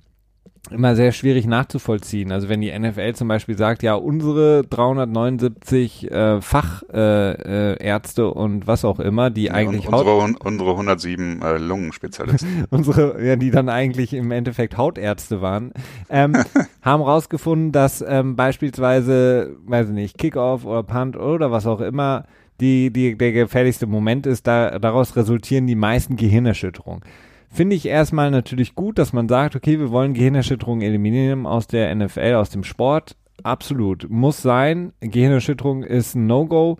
[0.71, 2.31] immer sehr schwierig nachzuvollziehen.
[2.31, 8.65] Also wenn die NFL zum Beispiel sagt, ja, unsere 379 äh, Fachärzte äh, äh, und
[8.65, 13.51] was auch immer, die ja, eigentlich unsere, Haut unsere 107 äh, Lungenspezialisten, unsere, ja, die
[13.51, 15.73] dann eigentlich im Endeffekt Hautärzte waren,
[16.09, 16.33] ähm,
[16.81, 22.25] haben rausgefunden, dass ähm, beispielsweise, weiß ich nicht, Kickoff oder Punt oder was auch immer,
[22.61, 27.03] die, die der gefährlichste Moment ist, da daraus resultieren die meisten Gehirnerschütterungen
[27.53, 31.93] finde ich erstmal natürlich gut, dass man sagt, okay, wir wollen Gehirnerschütterungen eliminieren aus der
[31.93, 33.15] NFL, aus dem Sport.
[33.43, 34.09] Absolut.
[34.09, 34.93] Muss sein.
[34.99, 36.77] Gehirnerschütterung ist ein No-Go.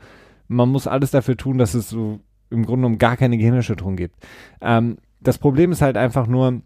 [0.47, 2.19] Man muss alles dafür tun, dass es so
[2.49, 4.15] im Grunde genommen gar keine Gehirnerschütterung gibt.
[4.61, 6.61] Ähm, das Problem ist halt einfach nur,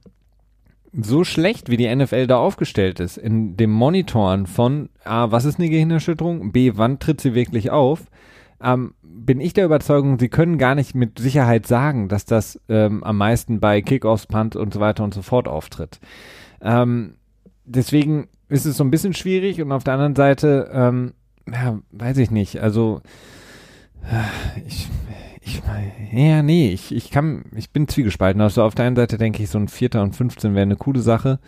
[0.93, 5.59] so schlecht, wie die NFL da aufgestellt ist, in dem Monitoren von A, was ist
[5.59, 8.05] eine Gehirnerschütterung, B, wann tritt sie wirklich auf,
[8.61, 13.03] ähm, bin ich der Überzeugung, sie können gar nicht mit Sicherheit sagen, dass das ähm,
[13.03, 15.99] am meisten bei Kickoffs, Punt und so weiter und so fort auftritt.
[16.61, 17.15] Ähm,
[17.65, 21.13] deswegen ist es so ein bisschen schwierig und auf der anderen Seite, ähm,
[21.51, 23.01] ja, weiß ich nicht, also
[24.03, 24.89] äh, ich,
[25.41, 25.61] ich,
[26.11, 28.41] ja, nee, ich, ich kann, ich bin zwiegespalten.
[28.41, 31.01] Also auf der einen Seite denke ich, so ein Vierter und 15 wäre eine coole
[31.01, 31.39] Sache.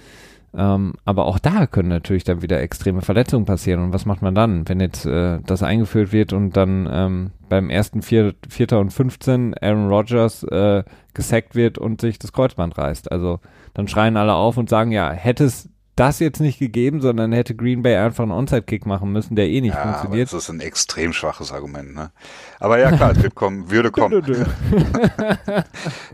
[0.56, 3.84] Ähm, aber auch da können natürlich dann wieder extreme Verletzungen passieren.
[3.84, 7.70] Und was macht man dann, wenn jetzt äh, das eingeführt wird und dann ähm, beim
[7.70, 10.84] ersten Vier, Vierter und 15 Aaron Rodgers äh,
[11.14, 13.12] gesackt wird und sich das Kreuzband reißt?
[13.12, 13.40] Also
[13.74, 15.70] dann schreien alle auf und sagen, ja, hätte es
[16.00, 19.62] das jetzt nicht gegeben, sondern hätte Green Bay einfach einen Onside-Kick machen müssen, der eh
[19.62, 20.32] nicht ja, funktioniert.
[20.32, 22.12] das ist ein extrem schwaches Argument, ne?
[22.60, 24.24] Aber ja, klar, wird kommen, würde kommen.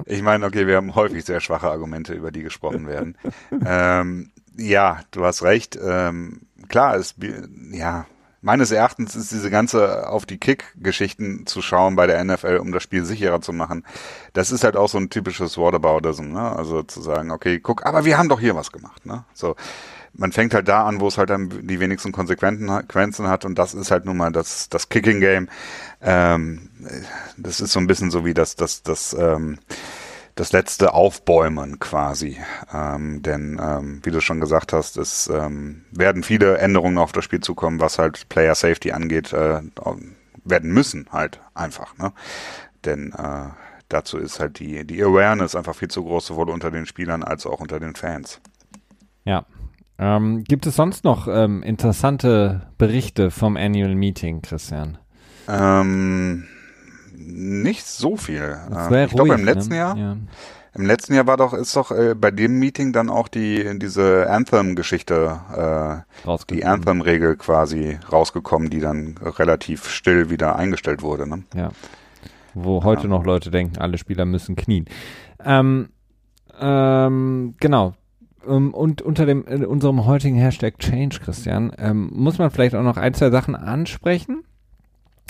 [0.05, 3.17] ich meine, okay, wir haben häufig sehr schwache Argumente, über die gesprochen werden.
[3.65, 5.77] ähm, ja, du hast recht.
[5.81, 7.15] Ähm, klar, es,
[7.71, 8.05] ja,
[8.45, 12.83] meines Erachtens ist diese ganze auf die Kick-Geschichten zu schauen bei der NFL, um das
[12.83, 13.83] Spiel sicherer zu machen.
[14.33, 16.55] Das ist halt auch so ein typisches Whataboutism, ne?
[16.55, 19.25] Also zu sagen, okay, guck, aber wir haben doch hier was gemacht, ne?
[19.33, 19.55] So.
[20.13, 23.73] Man fängt halt da an, wo es halt dann die wenigsten Konsequenzen hat und das
[23.73, 25.49] ist halt nun mal das, das Kicking-Game.
[26.01, 26.69] Ähm,
[27.35, 29.57] das ist so ein bisschen so wie das, das, das, ähm,
[30.35, 32.37] das letzte Aufbäumen quasi.
[32.73, 37.23] Ähm, denn ähm, wie du schon gesagt hast, es ähm, werden viele Änderungen auf das
[37.23, 39.61] Spiel zukommen, was halt Player Safety angeht, äh,
[40.43, 41.97] werden müssen halt einfach.
[41.97, 42.11] Ne?
[42.83, 43.49] Denn äh,
[43.89, 47.45] dazu ist halt die, die Awareness einfach viel zu groß, sowohl unter den Spielern als
[47.45, 48.41] auch unter den Fans.
[49.23, 49.45] Ja.
[49.97, 54.97] Ähm, gibt es sonst noch ähm, interessante Berichte vom Annual Meeting, Christian?
[55.47, 56.47] Ähm,
[57.25, 58.57] nicht so viel.
[58.71, 59.77] Äh, ich glaube im letzten ne?
[59.77, 59.97] Jahr.
[59.97, 60.17] Ja.
[60.77, 64.29] Im letzten Jahr war doch, ist doch äh, bei dem Meeting dann auch die diese
[64.29, 71.29] Anthem-Geschichte, äh, die Anthem-Regel quasi rausgekommen, die dann relativ still wieder eingestellt wurde.
[71.29, 71.43] Ne?
[71.55, 71.71] Ja.
[72.53, 73.07] Wo heute ja.
[73.07, 74.85] noch Leute denken, alle Spieler müssen knien.
[75.43, 75.89] Ähm,
[76.59, 77.93] ähm, genau.
[78.45, 82.83] Ähm, und unter dem in unserem heutigen Hashtag Change, Christian, ähm, muss man vielleicht auch
[82.83, 84.43] noch ein, zwei Sachen ansprechen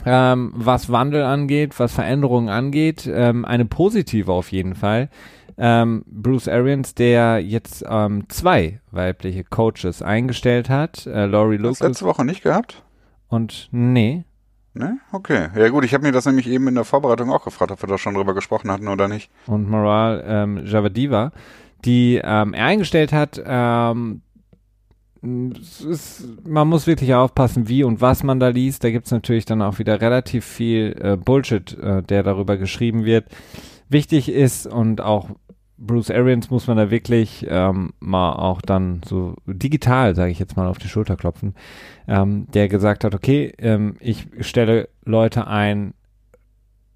[0.05, 3.09] ähm, was Wandel angeht, was Veränderungen angeht.
[3.11, 5.09] Ähm, eine positive auf jeden Fall.
[5.57, 11.05] Ähm, Bruce Arians, der jetzt ähm, zwei weibliche Coaches eingestellt hat.
[11.05, 11.79] Äh, Laurie Lucas.
[11.79, 12.83] Hast letzte Woche nicht gehabt?
[13.29, 14.25] Und nee.
[14.73, 14.99] Ne?
[15.13, 15.47] Okay.
[15.55, 17.87] Ja gut, ich habe mir das nämlich eben in der Vorbereitung auch gefragt, ob wir
[17.87, 19.31] da schon drüber gesprochen hatten oder nicht.
[19.47, 21.31] Und Moral ähm, Javadiva,
[21.85, 24.21] die ähm, er eingestellt hat, ähm,
[25.21, 28.83] ist, man muss wirklich aufpassen, wie und was man da liest.
[28.83, 33.05] Da gibt es natürlich dann auch wieder relativ viel äh, Bullshit, äh, der darüber geschrieben
[33.05, 33.25] wird.
[33.89, 35.29] Wichtig ist und auch
[35.77, 40.55] Bruce Arians muss man da wirklich ähm, mal auch dann so digital, sage ich jetzt
[40.55, 41.53] mal, auf die Schulter klopfen,
[42.07, 45.93] ähm, der gesagt hat, okay, ähm, ich stelle Leute ein,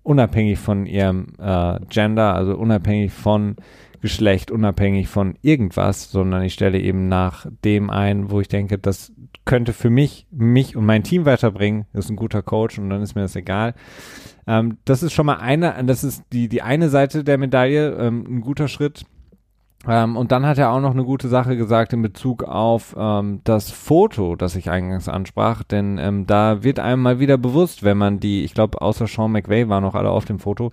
[0.03, 3.57] unabhängig von ihrem äh, Gender, also unabhängig von
[4.01, 9.11] Geschlecht, unabhängig von irgendwas, sondern ich stelle eben nach dem ein, wo ich denke, das
[9.45, 11.85] könnte für mich, mich und mein Team weiterbringen.
[11.93, 13.73] Das ist ein guter Coach und dann ist mir das egal.
[14.47, 18.25] Ähm, das ist schon mal eine, das ist die, die eine Seite der Medaille, ähm,
[18.27, 19.05] ein guter Schritt.
[19.87, 23.39] Ähm, und dann hat er auch noch eine gute Sache gesagt in Bezug auf ähm,
[23.45, 27.97] das Foto, das ich eingangs ansprach, denn ähm, da wird einem mal wieder bewusst, wenn
[27.97, 30.71] man die, ich glaube, außer Sean McVay waren noch alle auf dem Foto,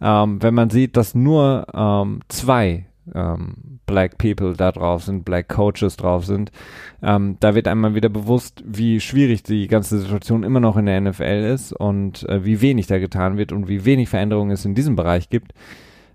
[0.00, 5.48] ähm, wenn man sieht, dass nur ähm, zwei ähm, Black People da drauf sind, Black
[5.48, 6.52] Coaches drauf sind,
[7.00, 11.50] da wird einmal wieder bewusst, wie schwierig die ganze Situation immer noch in der NFL
[11.52, 14.94] ist und äh, wie wenig da getan wird und wie wenig Veränderungen es in diesem
[14.94, 15.54] Bereich gibt.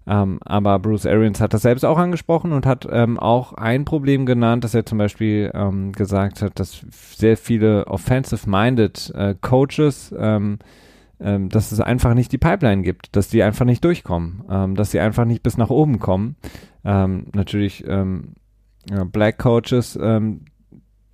[0.08, 4.26] Ähm, aber Bruce Arians hat das selbst auch angesprochen und hat ähm, auch ein Problem
[4.26, 10.60] genannt, dass er zum Beispiel ähm, gesagt hat, dass sehr viele offensive-minded äh, Coaches ähm,
[11.18, 14.92] ähm, dass es einfach nicht die Pipeline gibt, dass die einfach nicht durchkommen, ähm, dass
[14.92, 16.36] sie einfach nicht bis nach oben kommen.
[16.84, 17.84] Natürlich
[19.12, 19.98] Black Coaches,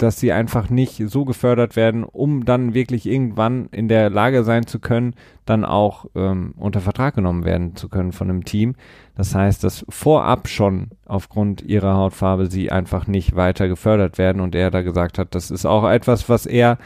[0.01, 4.65] dass sie einfach nicht so gefördert werden, um dann wirklich irgendwann in der Lage sein
[4.65, 5.13] zu können,
[5.45, 8.75] dann auch ähm, unter Vertrag genommen werden zu können von einem Team.
[9.15, 14.55] Das heißt, dass vorab schon aufgrund ihrer Hautfarbe sie einfach nicht weiter gefördert werden und
[14.55, 16.77] er da gesagt hat, das ist auch etwas, was er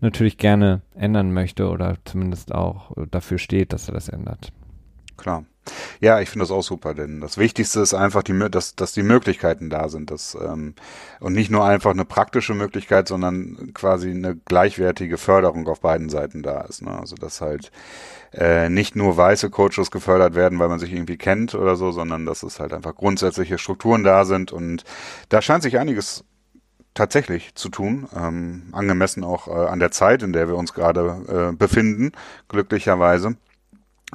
[0.00, 4.52] natürlich gerne ändern möchte oder zumindest auch dafür steht, dass er das ändert.
[5.16, 5.44] Klar.
[6.00, 9.02] Ja, ich finde das auch super, denn das Wichtigste ist einfach, die, dass, dass die
[9.02, 10.10] Möglichkeiten da sind.
[10.10, 10.74] Dass, ähm,
[11.20, 16.42] und nicht nur einfach eine praktische Möglichkeit, sondern quasi eine gleichwertige Förderung auf beiden Seiten
[16.42, 16.82] da ist.
[16.82, 16.98] Ne?
[16.98, 17.70] Also dass halt
[18.32, 22.26] äh, nicht nur weiße Coaches gefördert werden, weil man sich irgendwie kennt oder so, sondern
[22.26, 24.52] dass es halt einfach grundsätzliche Strukturen da sind.
[24.52, 24.84] Und
[25.28, 26.24] da scheint sich einiges
[26.94, 31.50] tatsächlich zu tun, ähm, angemessen auch äh, an der Zeit, in der wir uns gerade
[31.52, 32.12] äh, befinden,
[32.48, 33.36] glücklicherweise.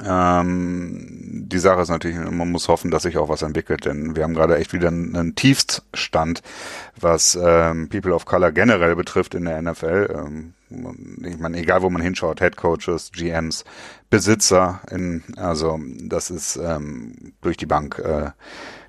[0.03, 4.23] Ähm, die Sache ist natürlich, man muss hoffen, dass sich auch was entwickelt, denn wir
[4.23, 6.43] haben gerade echt wieder einen, Tiefststand,
[6.99, 10.13] was ähm, People of Color generell betrifft in der NFL.
[10.13, 10.53] Ähm,
[11.23, 13.63] ich meine, egal wo man hinschaut, Head Coaches, GMs,
[14.09, 18.31] Besitzer, in, also das ist ähm, durch die Bank äh,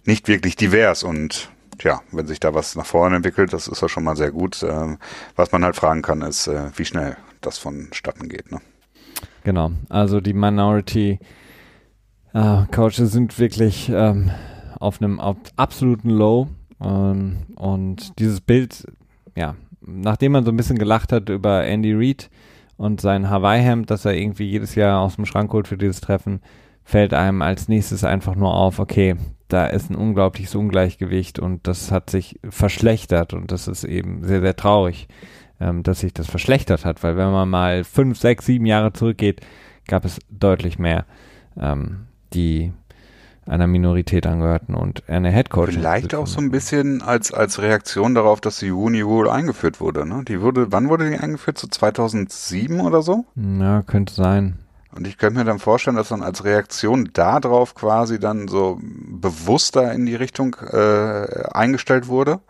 [0.05, 3.89] nicht wirklich divers und tja, wenn sich da was nach vorne entwickelt, das ist ja
[3.89, 4.63] schon mal sehr gut.
[4.63, 4.99] Ähm,
[5.37, 8.51] was man halt fragen kann, ist, äh, wie schnell das vonstatten geht.
[8.51, 8.61] Ne?
[9.49, 11.21] Genau, also die Minority
[12.35, 14.31] äh, Coaches sind wirklich ähm,
[14.79, 16.49] auf einem auf absoluten Low.
[16.85, 18.85] Ähm, und dieses Bild,
[19.35, 22.29] ja, nachdem man so ein bisschen gelacht hat über Andy Reid
[22.77, 26.43] und sein Hawaii-Hemd, das er irgendwie jedes Jahr aus dem Schrank holt für dieses Treffen,
[26.85, 29.17] fällt einem als nächstes einfach nur auf, okay,
[29.49, 34.43] da ist ein unglaubliches Ungleichgewicht und das hat sich verschlechtert und das ist eben sehr,
[34.43, 35.09] sehr traurig,
[35.61, 39.41] ähm, dass sich das verschlechtert hat, weil wenn man mal fünf, sechs, sieben Jahre zurückgeht,
[39.87, 41.05] gab es deutlich mehr,
[41.59, 42.73] ähm, die
[43.49, 45.71] einer Minorität angehörten und eine Headcoach.
[45.71, 50.07] Vielleicht auch so ein bisschen als, als Reaktion darauf, dass die Uni Rule eingeführt wurde.
[50.07, 50.23] Ne?
[50.29, 51.59] Die wurde, wann wurde die eingeführt?
[51.59, 53.25] So 2007 oder so?
[53.37, 54.59] Ja, könnte sein.
[54.95, 59.93] Und ich könnte mir dann vorstellen, dass dann als Reaktion darauf quasi dann so bewusster
[59.93, 62.41] in die Richtung äh, eingestellt wurde.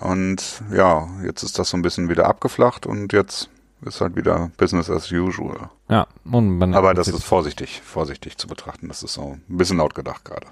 [0.00, 3.50] Und ja, jetzt ist das so ein bisschen wieder abgeflacht und jetzt
[3.84, 5.70] ist halt wieder Business as usual.
[5.88, 8.88] Ja, und man aber das ist vorsichtig, vorsichtig zu betrachten.
[8.88, 10.46] Das ist so ein bisschen laut gedacht gerade.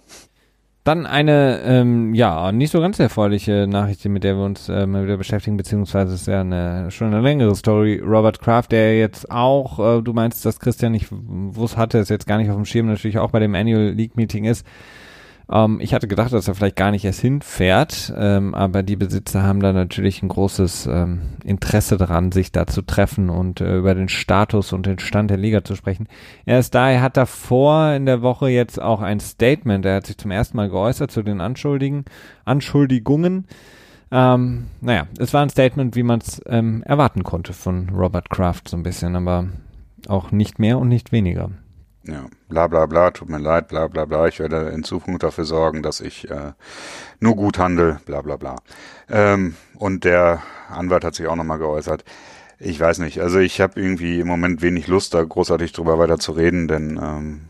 [0.84, 5.04] Dann eine, ähm, ja, nicht so ganz erfreuliche Nachricht, mit der wir uns äh, mal
[5.04, 8.00] wieder beschäftigen, beziehungsweise ist ja eine, schon eine längere Story.
[8.02, 12.26] Robert Kraft, der jetzt auch, äh, du meinst, dass Christian nicht wusste, hatte es jetzt
[12.26, 14.64] gar nicht auf dem Schirm, natürlich auch bei dem Annual League Meeting ist,
[15.50, 19.42] ähm, ich hatte gedacht, dass er vielleicht gar nicht erst hinfährt, ähm, aber die Besitzer
[19.42, 23.94] haben da natürlich ein großes ähm, Interesse daran, sich da zu treffen und äh, über
[23.94, 26.08] den Status und den Stand der Liga zu sprechen.
[26.44, 30.06] Er ist da, er hat davor in der Woche jetzt auch ein Statement, er hat
[30.06, 32.04] sich zum ersten Mal geäußert zu den Anschuldigen,
[32.44, 33.46] Anschuldigungen.
[34.10, 38.68] Ähm, naja, es war ein Statement, wie man es ähm, erwarten konnte von Robert Kraft
[38.68, 39.48] so ein bisschen, aber
[40.08, 41.50] auch nicht mehr und nicht weniger.
[42.10, 44.26] Ja, bla bla bla, tut mir leid, bla bla bla.
[44.28, 46.52] Ich werde in Zukunft dafür sorgen, dass ich äh,
[47.20, 48.56] nur gut handle, bla bla bla.
[49.10, 52.04] Ähm, und der Anwalt hat sich auch nochmal geäußert.
[52.58, 56.18] Ich weiß nicht, also ich habe irgendwie im Moment wenig Lust, da großartig drüber weiter
[56.18, 57.40] zu reden, denn ähm,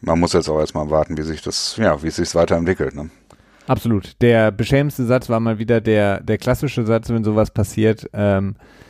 [0.00, 2.94] man muss jetzt auch erstmal warten, wie sich das, ja, wie es sich weiterentwickelt.
[2.94, 3.10] Ne?
[3.66, 4.20] Absolut.
[4.22, 8.08] Der beschämendste Satz war mal wieder der, der klassische Satz, wenn sowas passiert.
[8.14, 8.85] Ähm, äh,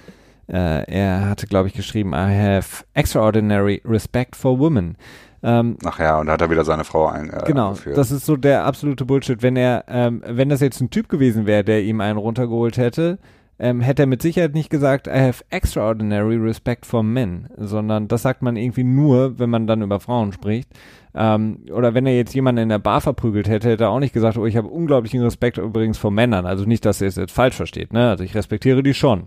[0.49, 4.97] er hatte, glaube ich, geschrieben, I have extraordinary respect for women.
[5.42, 7.44] Ähm, Ach ja, und da hat er wieder seine Frau eingeführt.
[7.44, 9.42] Äh, genau, das ist so der absolute Bullshit.
[9.42, 13.18] Wenn er, ähm, wenn das jetzt ein Typ gewesen wäre, der ihm einen runtergeholt hätte,
[13.59, 18.22] ähm, hätte er mit Sicherheit nicht gesagt, I have extraordinary respect for men, sondern das
[18.22, 20.68] sagt man irgendwie nur, wenn man dann über Frauen spricht.
[21.18, 24.12] Ähm, oder wenn er jetzt jemanden in der Bar verprügelt hätte, hätte er auch nicht
[24.12, 26.44] gesagt, oh, ich habe unglaublichen Respekt übrigens vor Männern.
[26.44, 28.10] Also nicht, dass er es jetzt falsch versteht, ne?
[28.10, 29.24] Also ich respektiere die schon.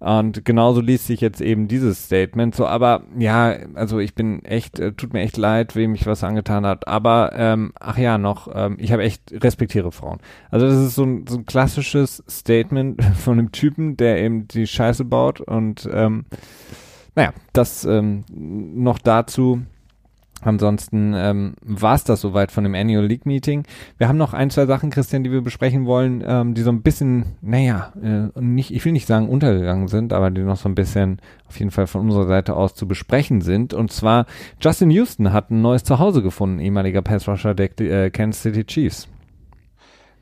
[0.00, 4.78] Und genauso liest sich jetzt eben dieses Statement so, aber ja, also ich bin echt,
[4.78, 6.86] äh, tut mir echt leid, wem ich was angetan hat.
[6.86, 10.18] Aber ähm, ach ja, noch, ähm, ich habe echt respektiere Frauen.
[10.50, 14.66] Also das ist so ein, so ein klassisches Statement von einem Typen, der eben die
[14.66, 16.26] Scheiße baut und ähm,
[17.14, 19.62] naja, das ähm, noch dazu.
[20.42, 23.64] Ansonsten ähm, war es das soweit von dem Annual League Meeting.
[23.98, 26.82] Wir haben noch ein, zwei Sachen, Christian, die wir besprechen wollen, ähm, die so ein
[26.82, 30.74] bisschen, naja, äh, nicht, ich will nicht sagen untergegangen sind, aber die noch so ein
[30.74, 33.74] bisschen auf jeden Fall von unserer Seite aus zu besprechen sind.
[33.74, 34.26] Und zwar
[34.60, 39.08] Justin Houston hat ein neues Zuhause gefunden, ehemaliger Pass Rusher der äh, Kansas City Chiefs.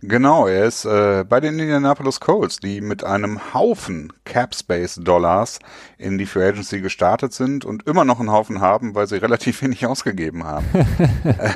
[0.01, 5.59] Genau, er ist äh, bei den Indianapolis Colts, die mit einem Haufen Cap Space Dollars
[5.99, 9.61] in die Free Agency gestartet sind und immer noch einen Haufen haben, weil sie relativ
[9.61, 10.67] wenig ausgegeben haben.
[11.25, 11.51] äh,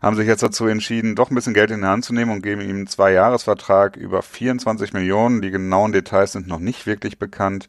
[0.00, 2.42] haben sich jetzt dazu entschieden, doch ein bisschen Geld in die Hand zu nehmen und
[2.42, 5.42] geben ihm einen Zwei-Jahres-Vertrag über 24 Millionen.
[5.42, 7.68] Die genauen Details sind noch nicht wirklich bekannt.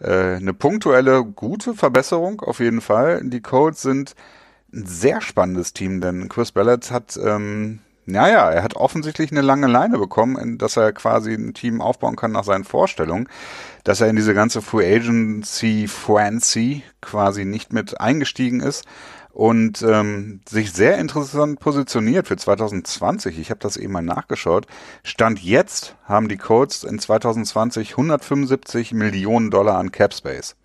[0.00, 3.20] Äh, eine punktuelle, gute Verbesserung auf jeden Fall.
[3.22, 4.14] Die Colts sind
[4.72, 9.66] ein sehr spannendes Team, denn Chris Ballard hat ähm, naja, er hat offensichtlich eine lange
[9.66, 13.28] Leine bekommen, dass er quasi ein Team aufbauen kann nach seinen Vorstellungen,
[13.84, 18.86] dass er in diese ganze Free Agency Fancy quasi nicht mit eingestiegen ist
[19.30, 23.38] und ähm, sich sehr interessant positioniert für 2020.
[23.38, 24.66] Ich habe das eben mal nachgeschaut.
[25.02, 30.56] Stand jetzt haben die Colts in 2020 175 Millionen Dollar an Cap Space.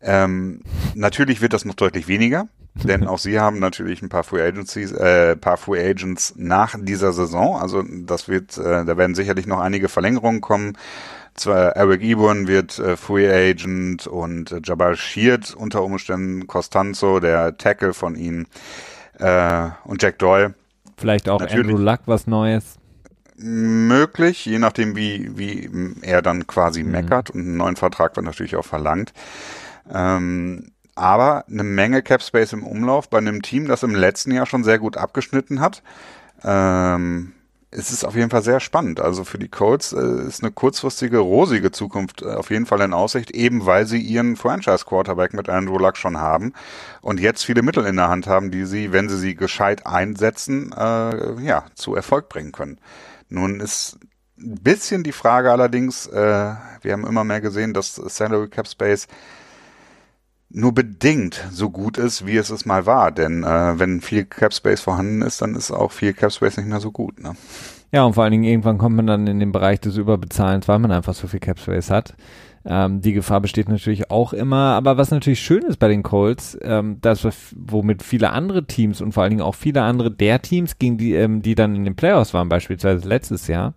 [0.00, 0.62] Ähm,
[0.94, 2.46] natürlich wird das noch deutlich weniger.
[2.82, 7.12] Denn auch sie haben natürlich ein paar Free Agencies, äh, paar Free Agents nach dieser
[7.12, 7.56] Saison.
[7.56, 10.76] Also das wird, äh, da werden sicherlich noch einige Verlängerungen kommen.
[11.34, 17.56] Zwar Eric Eburn wird äh, Free Agent und äh, Jabal Sheard unter Umständen Costanzo, der
[17.58, 18.46] Tackle von ihnen
[19.18, 20.54] äh, und Jack Doyle.
[20.96, 21.68] Vielleicht auch natürlich.
[21.68, 22.76] Andrew Luck was Neues.
[23.36, 25.68] Möglich, je nachdem wie, wie
[26.02, 26.92] er dann quasi mhm.
[26.92, 29.12] meckert und einen neuen Vertrag wird natürlich auch verlangt.
[29.92, 34.46] Ähm, aber eine Menge Cap Space im Umlauf bei einem Team, das im letzten Jahr
[34.46, 35.82] schon sehr gut abgeschnitten hat.
[36.42, 37.32] Ähm,
[37.76, 39.00] es ist auf jeden Fall sehr spannend.
[39.00, 42.92] Also für die Colts äh, ist eine kurzfristige, rosige Zukunft äh, auf jeden Fall in
[42.92, 46.52] Aussicht, eben weil sie ihren Franchise-Quarterback mit Andrew Luck schon haben
[47.00, 50.72] und jetzt viele Mittel in der Hand haben, die sie, wenn sie sie gescheit einsetzen,
[50.72, 52.78] äh, ja, zu Erfolg bringen können.
[53.28, 53.98] Nun ist
[54.38, 59.08] ein bisschen die Frage allerdings, äh, wir haben immer mehr gesehen, dass Salary Cap Space
[60.54, 63.10] nur bedingt so gut ist, wie es es mal war.
[63.10, 66.68] Denn äh, wenn viel Cap Space vorhanden ist, dann ist auch viel Cap Space nicht
[66.68, 67.20] mehr so gut.
[67.20, 67.34] Ne?
[67.92, 70.78] Ja, und vor allen Dingen irgendwann kommt man dann in den Bereich des Überbezahlens, weil
[70.78, 72.14] man einfach so viel Cap Space hat.
[72.66, 74.74] Ähm, die Gefahr besteht natürlich auch immer.
[74.74, 79.12] Aber was natürlich schön ist bei den Colts, ähm, das, womit viele andere Teams und
[79.12, 81.96] vor allen Dingen auch viele andere der Teams, gegen die, ähm, die dann in den
[81.96, 83.74] Playoffs waren, beispielsweise letztes Jahr,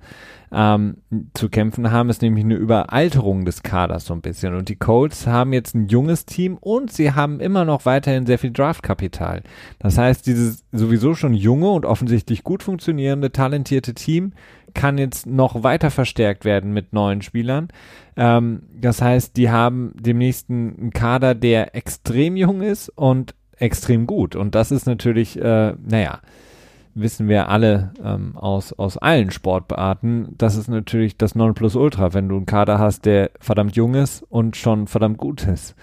[0.51, 0.97] ähm,
[1.33, 4.55] zu kämpfen haben, ist nämlich eine Überalterung des Kaders so ein bisschen.
[4.55, 8.39] Und die Colts haben jetzt ein junges Team und sie haben immer noch weiterhin sehr
[8.39, 9.43] viel Draftkapital.
[9.79, 14.31] Das heißt, dieses sowieso schon junge und offensichtlich gut funktionierende, talentierte Team
[14.77, 17.67] kann jetzt noch weiter verstärkt werden mit neuen Spielern.
[18.15, 24.37] Ähm, das heißt, die haben demnächst einen Kader, der extrem jung ist und extrem gut.
[24.37, 26.19] Und das ist natürlich, äh, naja,
[26.93, 32.37] wissen wir alle ähm, aus, aus allen Sportarten, das ist natürlich das Nonplusultra, wenn du
[32.37, 35.75] einen Kader hast, der verdammt jung ist und schon verdammt gut ist.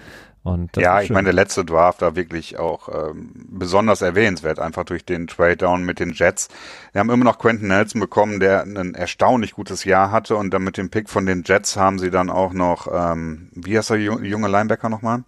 [0.77, 5.27] Ja, ich meine, der letzte Draft war wirklich auch ähm, besonders erwähnenswert, einfach durch den
[5.27, 6.49] Trade-Down mit den Jets.
[6.93, 10.63] Wir haben immer noch Quentin Nelson bekommen, der ein erstaunlich gutes Jahr hatte und dann
[10.63, 13.99] mit dem Pick von den Jets haben sie dann auch noch, ähm, wie heißt der
[13.99, 15.25] junge Linebacker nochmal?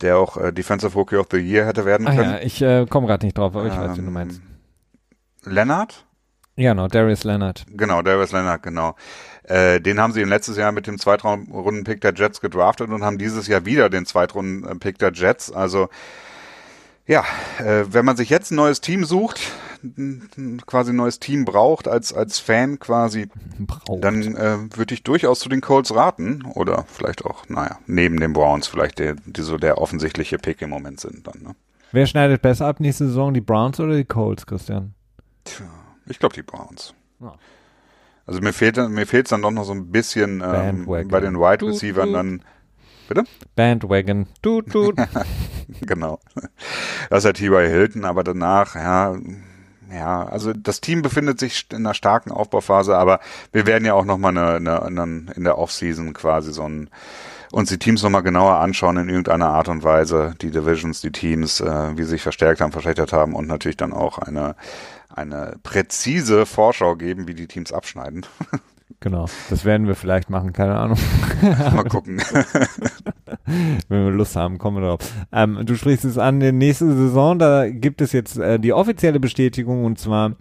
[0.00, 2.18] Der auch äh, Defensive Rookie of the Year hätte werden können.
[2.18, 4.42] Ah ja, ich äh, komme gerade nicht drauf, aber ich ähm, weiß, wie du meinst.
[5.44, 6.04] Leonard?
[6.56, 7.64] Ja, genau, Darius Leonard.
[7.70, 8.96] Genau, Darius Leonard, genau.
[9.50, 13.48] Äh, den haben sie letztes Jahr mit dem Zweitrunden-Pick der Jets gedraftet und haben dieses
[13.48, 15.50] Jahr wieder den Zweitrunden-Pick der Jets.
[15.50, 15.88] Also
[17.04, 17.24] ja,
[17.58, 19.40] äh, wenn man sich jetzt ein neues Team sucht,
[20.66, 23.28] quasi ein neues Team braucht als als Fan quasi,
[23.58, 24.04] braucht.
[24.04, 28.32] dann äh, würde ich durchaus zu den Colts raten oder vielleicht auch, naja, neben den
[28.32, 31.42] Browns vielleicht der, die so der offensichtliche Pick im Moment sind dann.
[31.42, 31.56] Ne?
[31.90, 34.94] Wer schneidet besser ab nächste Saison, die Browns oder die Colts, Christian?
[35.42, 35.66] Tja,
[36.06, 36.94] ich glaube die Browns.
[37.18, 37.34] Ja.
[38.26, 41.66] Also mir fehlt mir fehlt's dann doch noch so ein bisschen ähm, bei den Wide
[41.66, 42.42] Receivers dann.
[43.08, 43.24] Bitte?
[43.56, 44.28] Bandwagon.
[44.40, 44.92] Du, du.
[45.80, 46.20] genau.
[47.08, 47.68] Das ist ja T.Y.
[47.68, 49.16] Hilton, aber danach, ja,
[49.92, 53.18] ja, also das Team befindet sich in einer starken Aufbauphase, aber
[53.50, 56.88] wir werden ja auch nochmal eine, eine, eine, in der Offseason quasi so ein
[57.52, 61.60] uns die Teams nochmal genauer anschauen in irgendeiner Art und Weise, die Divisions, die Teams,
[61.60, 64.54] äh, wie sie sich verstärkt haben, verschlechtert haben und natürlich dann auch eine
[65.12, 68.24] eine präzise Vorschau geben, wie die Teams abschneiden.
[68.98, 70.98] Genau, das werden wir vielleicht machen, keine Ahnung.
[71.42, 72.20] Mal gucken.
[73.88, 75.00] Wenn wir Lust haben, kommen wir drauf.
[75.32, 79.20] Ähm, du sprichst es an, die nächste Saison, da gibt es jetzt äh, die offizielle
[79.20, 80.36] Bestätigung und zwar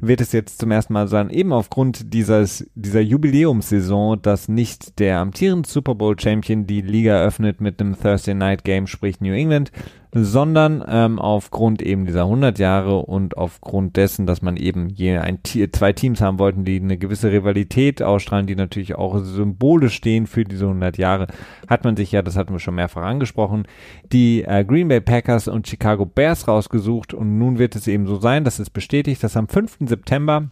[0.00, 5.18] wird es jetzt zum ersten Mal sein, eben aufgrund dieses, dieser Jubiläumssaison, dass nicht der
[5.18, 9.72] amtierende Super Bowl Champion die Liga eröffnet mit einem Thursday Night Game, sprich New England,
[10.12, 15.40] sondern ähm, aufgrund eben dieser 100 Jahre und aufgrund dessen, dass man eben je ein,
[15.44, 20.44] zwei Teams haben wollten, die eine gewisse Rivalität ausstrahlen, die natürlich auch symbolisch stehen für
[20.44, 21.26] diese 100 Jahre,
[21.68, 23.64] hat man sich ja, das hatten wir schon mehrfach angesprochen,
[24.12, 28.16] die äh, Green Bay Packers und Chicago Bears rausgesucht und nun wird es eben so
[28.16, 29.78] sein, dass es bestätigt, dass am 5.
[29.80, 30.48] September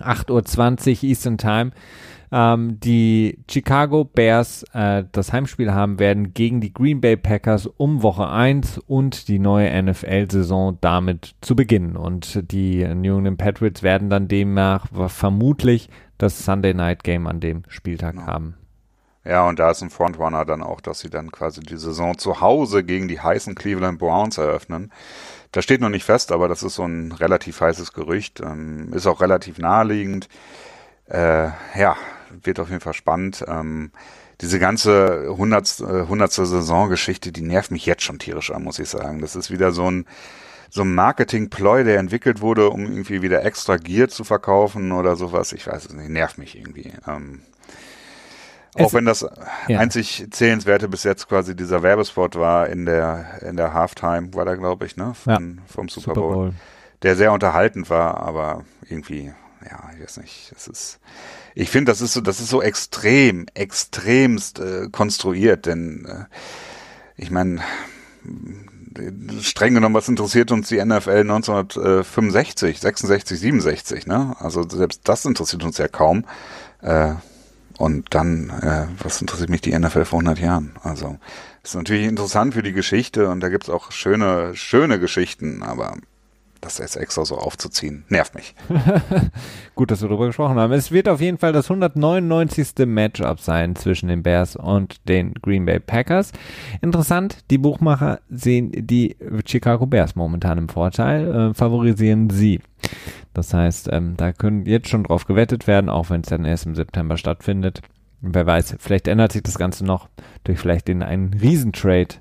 [0.00, 1.70] 8.20 Uhr Eastern Time
[2.32, 8.02] ähm, die Chicago Bears äh, das Heimspiel haben werden gegen die Green Bay Packers um
[8.02, 11.96] Woche 1 und die neue NFL-Saison damit zu beginnen.
[11.96, 17.62] Und die New England Patriots werden dann demnach vermutlich das Sunday Night Game an dem
[17.68, 18.26] Spieltag genau.
[18.26, 18.54] haben.
[19.24, 22.42] Ja, und da ist ein Frontrunner dann auch, dass sie dann quasi die Saison zu
[22.42, 24.92] Hause gegen die heißen Cleveland Browns eröffnen.
[25.50, 28.40] Das steht noch nicht fest, aber das ist so ein relativ heißes Gerücht.
[28.40, 30.28] Ähm, ist auch relativ naheliegend.
[31.06, 31.96] Äh, ja,
[32.42, 33.44] wird auf jeden Fall spannend.
[33.46, 33.90] Ähm,
[34.40, 35.80] diese ganze 100.
[35.80, 36.32] 100.
[36.32, 39.20] Saisongeschichte, die nervt mich jetzt schon tierisch an, muss ich sagen.
[39.20, 40.06] Das ist wieder so ein,
[40.70, 45.52] so ein Marketing-Ploy, der entwickelt wurde, um irgendwie wieder extra Gear zu verkaufen oder sowas.
[45.52, 46.92] Ich weiß es nicht, nervt mich irgendwie.
[47.06, 47.42] Ähm,
[48.76, 49.24] auch wenn das
[49.68, 49.78] ja.
[49.78, 54.56] einzig zählenswerte bis jetzt quasi dieser Werbespot war in der in der Halftime, war da
[54.56, 55.62] glaube ich, ne, von, ja.
[55.72, 56.54] vom Super Bowl, Super Bowl,
[57.02, 59.32] der sehr unterhaltend war, aber irgendwie,
[59.68, 61.00] ja, ich weiß nicht, es ist
[61.54, 66.24] ich finde, das ist so, das ist so extrem, extremst äh, konstruiert, denn äh,
[67.16, 67.60] ich meine,
[69.40, 74.36] streng genommen, was interessiert uns die NFL 1965, 66, 67, ne?
[74.40, 76.24] Also selbst das interessiert uns ja kaum.
[76.82, 77.14] Äh,
[77.78, 80.72] und dann, äh, was interessiert mich die NFL vor 100 Jahren?
[80.82, 81.18] Also
[81.62, 85.96] ist natürlich interessant für die Geschichte und da gibt's auch schöne, schöne Geschichten, aber
[86.64, 88.54] das jetzt extra so aufzuziehen, nervt mich.
[89.74, 90.72] Gut, dass wir darüber gesprochen haben.
[90.72, 92.86] Es wird auf jeden Fall das 199.
[92.86, 96.32] Matchup sein zwischen den Bears und den Green Bay Packers.
[96.80, 102.60] Interessant, die Buchmacher sehen die Chicago Bears momentan im Vorteil, äh, favorisieren sie.
[103.32, 106.66] Das heißt, ähm, da können jetzt schon drauf gewettet werden, auch wenn es dann erst
[106.66, 107.82] im September stattfindet.
[108.20, 110.08] Wer weiß, vielleicht ändert sich das Ganze noch
[110.44, 112.16] durch vielleicht den einen Riesentrade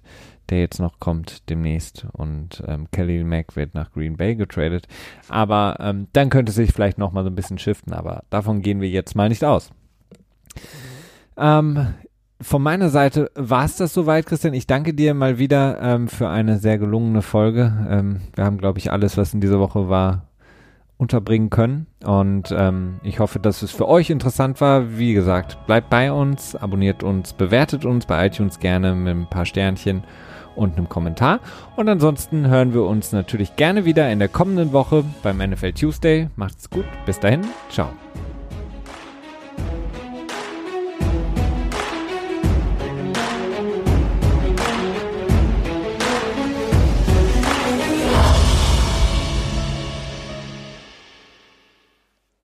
[0.50, 2.06] der jetzt noch kommt demnächst.
[2.12, 4.88] Und ähm, Kelly Mack wird nach Green Bay getradet.
[5.30, 8.82] Aber ähm, dann könnte sich vielleicht noch mal so ein bisschen shiften, aber davon gehen
[8.82, 9.72] wir jetzt mal nicht aus.
[11.38, 11.94] Ähm,
[12.41, 14.54] von meiner Seite war es das soweit, Christian.
[14.54, 17.88] Ich danke dir mal wieder ähm, für eine sehr gelungene Folge.
[17.89, 20.28] Ähm, wir haben, glaube ich, alles, was in dieser Woche war,
[20.98, 21.88] unterbringen können.
[22.04, 24.98] Und ähm, ich hoffe, dass es für euch interessant war.
[24.98, 29.46] Wie gesagt, bleibt bei uns, abonniert uns, bewertet uns bei iTunes gerne mit ein paar
[29.46, 30.04] Sternchen
[30.56, 31.39] und einem Kommentar.
[31.76, 36.30] Und ansonsten hören wir uns natürlich gerne wieder in der kommenden Woche beim NFL Tuesday.
[36.36, 36.86] Macht's gut.
[37.06, 37.41] Bis dahin.
[37.70, 37.89] Ciao.